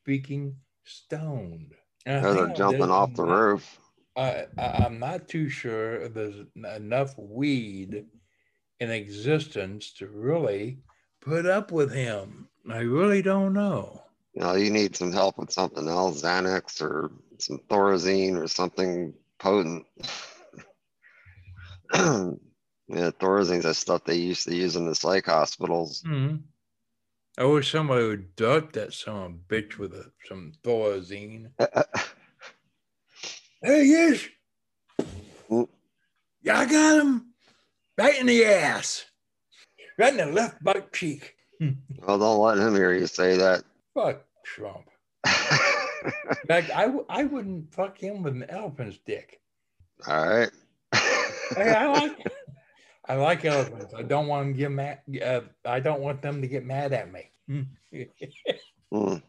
freaking 0.06 0.54
stoned. 0.84 1.74
And 2.06 2.24
they're 2.24 2.46
jumping 2.48 2.90
off 2.90 3.14
the 3.14 3.24
roof. 3.24 3.78
I, 4.16 4.46
I, 4.56 4.84
I'm 4.84 4.98
not 4.98 5.28
too 5.28 5.48
sure 5.48 6.08
there's 6.08 6.46
enough 6.54 7.18
weed 7.18 8.06
in 8.80 8.90
existence 8.90 9.92
to 9.94 10.06
really 10.06 10.78
put 11.20 11.44
up 11.46 11.70
with 11.72 11.92
him. 11.92 12.48
I 12.70 12.78
really 12.78 13.22
don't 13.22 13.52
know. 13.52 14.02
You 14.34 14.42
know, 14.42 14.54
you 14.54 14.70
need 14.70 14.96
some 14.96 15.12
help 15.12 15.38
with 15.38 15.50
something 15.50 15.88
else, 15.88 16.22
Xanax 16.22 16.80
or 16.82 17.10
some 17.38 17.58
Thorazine 17.68 18.36
or 18.36 18.48
something 18.48 19.14
potent. 19.38 19.86
yeah, 22.88 23.10
Thorazine's 23.10 23.64
that 23.64 23.74
stuff 23.74 24.04
they 24.04 24.16
used 24.16 24.46
to 24.48 24.54
use 24.54 24.76
in 24.76 24.86
the 24.86 24.94
psych 24.94 25.26
hospitals. 25.26 26.02
Mhm. 26.02 26.42
I 27.38 27.44
wish 27.44 27.70
somebody 27.70 28.06
would 28.06 28.34
duck 28.36 28.72
that 28.72 28.94
son 28.94 29.16
of 29.16 29.32
a 29.32 29.34
bitch 29.54 29.76
with 29.76 29.92
a, 29.92 30.10
some 30.26 30.52
Thorazine. 30.62 31.50
There 33.62 33.84
he 33.84 33.92
is. 33.92 34.28
Yeah, 36.42 36.58
I 36.60 36.64
got 36.66 37.00
him. 37.00 37.26
Right 37.98 38.18
in 38.20 38.26
the 38.26 38.44
ass. 38.44 39.04
Right 39.98 40.12
in 40.12 40.18
the 40.18 40.26
left 40.26 40.62
butt 40.62 40.92
cheek. 40.92 41.34
well, 41.60 42.18
don't 42.18 42.38
let 42.38 42.58
him 42.58 42.74
hear 42.74 42.92
you 42.94 43.06
say 43.06 43.36
that. 43.36 43.64
Fuck 43.94 44.22
Trump. 44.44 44.88
In 45.26 46.46
fact, 46.46 46.70
I, 46.70 46.82
w- 46.86 47.06
I 47.08 47.24
wouldn't 47.24 47.74
fuck 47.74 47.98
him 47.98 48.22
with 48.22 48.34
an 48.34 48.44
elephant's 48.48 48.98
dick. 49.04 49.40
All 50.06 50.28
right. 50.28 50.50
Hey, 50.94 51.72
I 51.72 51.86
like 51.88 52.18
I 53.08 53.14
like 53.16 53.44
elephants. 53.44 53.94
I 53.94 54.02
don't 54.02 54.26
want 54.26 54.44
them 54.46 54.52
to 54.54 54.58
get 54.58 54.70
mad. 54.72 54.98
Uh, 55.24 55.40
I 55.64 55.80
don't 55.80 56.00
want 56.00 56.22
them 56.22 56.40
to 56.42 56.48
get 56.48 56.64
mad 56.64 56.92
at 56.92 57.12
me. 57.12 57.30
Well, 58.90 59.20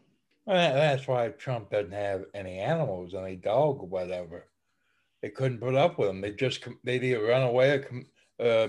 that's 0.46 1.06
why 1.06 1.28
Trump 1.28 1.70
doesn't 1.70 1.92
have 1.92 2.24
any 2.32 2.58
animals, 2.58 3.12
any 3.14 3.36
dog 3.36 3.80
or 3.80 3.86
whatever. 3.86 4.46
They 5.20 5.28
couldn't 5.28 5.58
put 5.60 5.74
up 5.74 5.98
with 5.98 6.08
them. 6.08 6.22
They 6.22 6.32
just 6.32 6.66
they 6.84 6.96
either 6.96 7.22
run 7.22 7.42
away 7.42 7.70
or 7.72 7.78
com- 7.80 8.06
uh, 8.40 8.68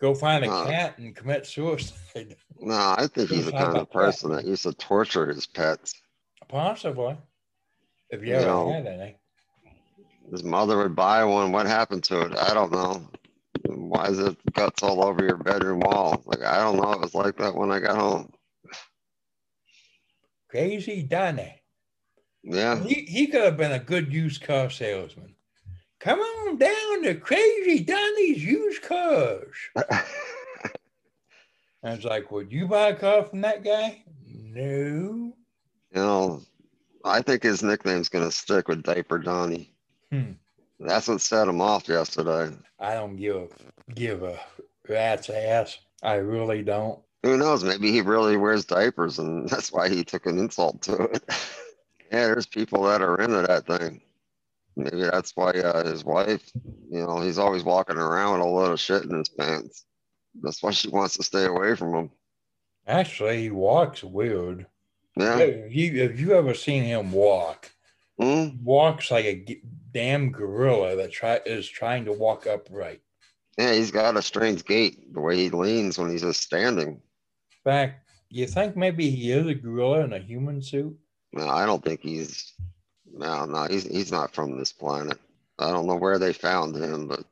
go 0.00 0.12
find 0.14 0.44
a 0.44 0.50
Uh. 0.50 0.66
cat 0.66 0.98
and 0.98 1.14
commit 1.14 1.46
suicide. 1.46 2.34
No, 2.60 2.94
I 2.96 3.06
think 3.08 3.30
he's 3.30 3.46
the 3.46 3.52
kind 3.52 3.64
of 3.64 3.70
about 3.74 3.92
that? 3.92 3.92
person 3.92 4.32
that 4.32 4.44
used 4.46 4.62
to 4.62 4.72
torture 4.74 5.26
his 5.26 5.46
pets. 5.46 5.94
Possibly, 6.48 7.16
if 8.10 8.22
you 8.22 8.28
You 8.28 8.34
ever 8.36 8.46
know. 8.46 8.72
had 8.72 8.86
any. 8.86 9.16
His 10.30 10.42
mother 10.42 10.78
would 10.78 10.96
buy 10.96 11.24
one. 11.24 11.52
What 11.52 11.66
happened 11.66 12.02
to 12.04 12.22
it? 12.22 12.36
I 12.38 12.54
don't 12.54 12.72
know. 12.72 13.06
Why 13.94 14.08
is 14.08 14.18
it 14.18 14.36
guts 14.52 14.82
all 14.82 15.04
over 15.04 15.24
your 15.24 15.36
bedroom 15.36 15.78
wall? 15.78 16.20
Like 16.26 16.42
I 16.42 16.58
don't 16.58 16.76
know. 16.76 16.92
It 16.94 17.00
was 17.00 17.14
like 17.14 17.36
that 17.36 17.54
when 17.54 17.70
I 17.70 17.78
got 17.78 17.94
home. 17.94 18.32
Crazy 20.48 21.04
Donnie. 21.04 21.62
Yeah. 22.42 22.82
He, 22.82 23.02
he 23.02 23.28
could 23.28 23.44
have 23.44 23.56
been 23.56 23.70
a 23.70 23.78
good 23.78 24.12
used 24.12 24.42
car 24.42 24.68
salesman. 24.68 25.36
Come 26.00 26.18
on 26.18 26.58
down 26.58 27.04
to 27.04 27.14
Crazy 27.14 27.84
Donnie's 27.84 28.44
used 28.44 28.82
cars. 28.82 29.54
I 29.76 30.02
was 31.84 32.04
like, 32.04 32.32
would 32.32 32.50
you 32.50 32.66
buy 32.66 32.88
a 32.88 32.96
car 32.96 33.22
from 33.22 33.42
that 33.42 33.62
guy? 33.62 34.02
No. 34.26 35.32
You 35.92 36.02
know, 36.02 36.42
I 37.04 37.22
think 37.22 37.44
his 37.44 37.62
nickname's 37.62 38.08
gonna 38.08 38.32
stick 38.32 38.66
with 38.66 38.82
Diaper 38.82 39.18
Donnie. 39.18 39.72
Hmm. 40.10 40.32
That's 40.80 41.06
what 41.06 41.20
set 41.20 41.46
him 41.46 41.60
off 41.60 41.88
yesterday. 41.88 42.56
I 42.80 42.94
don't 42.94 43.16
give 43.16 43.36
a 43.36 43.73
give 43.92 44.22
a 44.22 44.38
rat's 44.88 45.30
ass. 45.30 45.78
I 46.02 46.14
really 46.14 46.62
don't. 46.62 47.00
Who 47.22 47.38
knows? 47.38 47.64
Maybe 47.64 47.90
he 47.90 48.02
really 48.02 48.36
wears 48.36 48.64
diapers, 48.64 49.18
and 49.18 49.48
that's 49.50 49.72
why 49.72 49.88
he 49.88 50.04
took 50.04 50.26
an 50.26 50.38
insult 50.38 50.82
to 50.82 50.94
it. 51.04 51.22
yeah, 52.12 52.26
there's 52.26 52.46
people 52.46 52.84
that 52.84 53.02
are 53.02 53.20
into 53.20 53.42
that 53.42 53.66
thing. 53.66 54.02
Maybe 54.76 55.02
that's 55.02 55.32
why 55.36 55.50
uh, 55.50 55.84
his 55.84 56.04
wife, 56.04 56.50
you 56.90 57.00
know, 57.00 57.20
he's 57.20 57.38
always 57.38 57.62
walking 57.62 57.96
around 57.96 58.38
with 58.38 58.46
a 58.46 58.50
load 58.50 58.72
of 58.72 58.80
shit 58.80 59.04
in 59.04 59.16
his 59.16 59.28
pants. 59.28 59.84
That's 60.42 60.62
why 60.62 60.72
she 60.72 60.88
wants 60.88 61.16
to 61.16 61.22
stay 61.22 61.44
away 61.44 61.76
from 61.76 61.94
him. 61.94 62.10
Actually, 62.86 63.42
he 63.42 63.50
walks 63.50 64.02
weird. 64.02 64.66
Yeah. 65.16 65.38
Have 65.38 65.72
you, 65.72 66.02
have 66.02 66.18
you 66.18 66.32
ever 66.32 66.54
seen 66.54 66.82
him 66.82 67.12
walk? 67.12 67.70
He 68.18 68.58
walks 68.62 69.10
like 69.10 69.24
a 69.24 69.44
g- 69.44 69.62
damn 69.92 70.30
gorilla 70.30 70.96
that 70.96 71.12
try 71.12 71.40
is 71.46 71.68
trying 71.68 72.04
to 72.06 72.12
walk 72.12 72.46
upright. 72.46 73.00
Yeah, 73.58 73.72
he's 73.72 73.90
got 73.90 74.16
a 74.16 74.22
strange 74.22 74.64
gait, 74.64 75.12
the 75.14 75.20
way 75.20 75.36
he 75.36 75.50
leans 75.50 75.98
when 75.98 76.10
he's 76.10 76.22
just 76.22 76.42
standing. 76.42 76.88
In 76.88 77.00
fact, 77.62 78.00
you 78.28 78.46
think 78.46 78.76
maybe 78.76 79.10
he 79.10 79.30
is 79.30 79.46
a 79.46 79.54
gorilla 79.54 80.00
in 80.00 80.12
a 80.12 80.18
human 80.18 80.60
suit? 80.60 80.96
No, 81.32 81.48
I 81.48 81.66
don't 81.66 81.84
think 81.84 82.00
he's. 82.00 82.52
No, 83.12 83.44
no, 83.44 83.64
he's 83.64 83.84
he's 83.84 84.10
not 84.10 84.34
from 84.34 84.58
this 84.58 84.72
planet. 84.72 85.18
I 85.58 85.70
don't 85.70 85.86
know 85.86 85.96
where 85.96 86.18
they 86.18 86.32
found 86.32 86.74
him, 86.74 87.06
but 87.06 87.24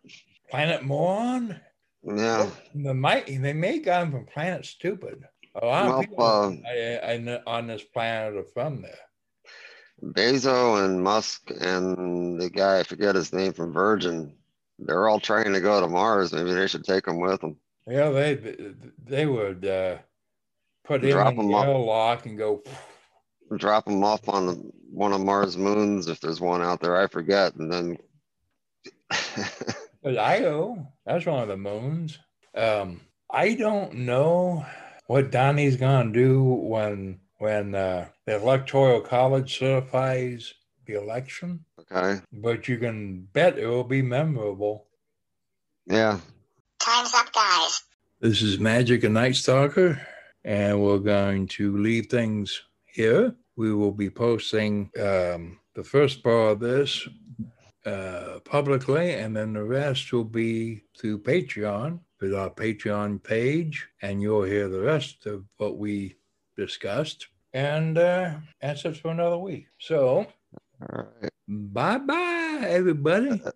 Planet 0.49 0.85
Moron? 0.85 1.61
yeah, 2.05 2.49
The 2.75 2.95
might 2.95 3.27
they 3.27 3.53
may 3.53 3.77
have 3.77 3.85
got 3.85 4.03
him 4.05 4.13
from 4.13 4.27
Planet 4.27 4.65
Stupid. 4.65 5.25
A 5.61 5.67
lot 5.67 5.85
Well, 5.87 5.99
of 5.99 6.01
people 6.09 6.25
uh, 6.25 6.53
I, 6.69 7.15
I 7.15 7.43
on 7.47 7.67
this 7.67 7.83
planet 7.83 8.37
are 8.37 8.45
from 8.45 8.83
there. 8.83 8.99
Bezos 10.03 10.85
and 10.85 11.03
Musk 11.03 11.51
and 11.61 12.41
the 12.41 12.51
guy 12.51 12.81
I 12.81 12.83
forget 12.83 13.15
his 13.15 13.33
name 13.33 13.53
from 13.53 13.73
Virgin. 13.73 14.37
They're 14.87 15.09
all 15.09 15.21
trying 15.21 15.53
to 15.53 15.61
go 15.61 15.81
to 15.81 15.88
Mars. 15.88 16.33
Maybe 16.33 16.53
they 16.53 16.66
should 16.66 16.85
take 16.85 17.05
them 17.05 17.21
with 17.21 17.40
them. 17.40 17.57
Yeah, 17.87 18.11
they 18.11 18.55
they 19.05 19.27
would 19.27 19.64
uh, 19.66 19.99
put 20.85 21.03
Drop 21.03 21.35
in 21.35 21.49
the 21.49 21.57
airlock 21.57 22.27
and 22.27 22.38
go. 22.38 22.62
Drop 23.57 23.85
them 23.85 24.03
off 24.03 24.29
on 24.29 24.47
the, 24.47 24.71
one 24.90 25.12
of 25.12 25.21
Mars' 25.21 25.59
moons 25.59 26.09
if 26.09 26.21
there's 26.21 26.40
one 26.40 26.62
out 26.62 26.81
there. 26.81 26.97
I 26.97 27.07
forget, 27.07 27.55
and 27.57 27.71
then 27.71 27.99
Io, 30.05 30.87
that's 31.05 31.27
one 31.27 31.42
of 31.42 31.49
the 31.49 31.57
moons. 31.57 32.18
Um, 32.57 33.01
I 33.31 33.55
don't 33.55 33.95
know 33.95 34.64
what 35.07 35.31
Donnie's 35.31 35.77
gonna 35.77 36.12
do 36.12 36.42
when 36.42 37.21
when 37.38 37.75
uh, 37.75 38.09
the 38.27 38.37
electoral 38.37 39.01
college 39.01 39.59
certifies 39.59 40.55
the 40.87 40.95
election, 40.95 41.64
okay, 41.79 42.21
but 42.33 42.68
you 42.68 42.79
can 42.79 43.23
bet 43.33 43.59
it 43.59 43.66
will 43.66 43.85
be 43.85 44.03
memorable. 44.03 44.87
yeah, 45.87 46.18
Time's 46.79 47.14
up, 47.14 47.33
guys. 47.33 47.83
This 48.21 48.42
is 48.42 48.59
Magic 48.59 49.05
and 49.05 49.14
Night 49.14 49.37
Stalker, 49.37 50.01
and 50.45 50.83
we're 50.83 50.99
going 50.99 51.47
to 51.49 51.77
leave 51.77 52.07
things 52.07 52.62
here. 52.85 53.35
We 53.57 53.75
will 53.75 53.92
be 53.92 54.11
posting 54.11 54.90
um, 54.99 55.59
the 55.75 55.85
first 55.85 56.23
part 56.23 56.53
of 56.53 56.61
this 56.61 57.09
uh, 57.87 58.38
publicly, 58.45 59.14
and 59.14 59.37
then 59.37 59.53
the 59.53 59.64
rest 59.64 60.12
will 60.12 60.25
be 60.25 60.83
through 60.99 61.18
Patreon 61.18 62.01
with 62.21 62.35
our 62.35 62.51
Patreon 62.51 63.23
page, 63.23 63.88
and 64.03 64.23
you'll 64.23 64.45
hear 64.45 64.68
the 64.68 64.81
rest 64.81 65.27
of 65.27 65.45
what 65.57 65.79
we 65.79 66.16
discussed. 66.57 67.27
And 67.53 67.99
uh, 67.99 68.35
that's 68.61 68.85
it 68.85 68.97
for 68.97 69.11
another 69.11 69.38
week. 69.38 69.66
So, 69.79 70.27
all 70.90 71.07
right. 71.21 71.33
bye 71.49 71.99
bye, 71.99 72.66
everybody. 72.66 73.42
Uh, 73.45 73.53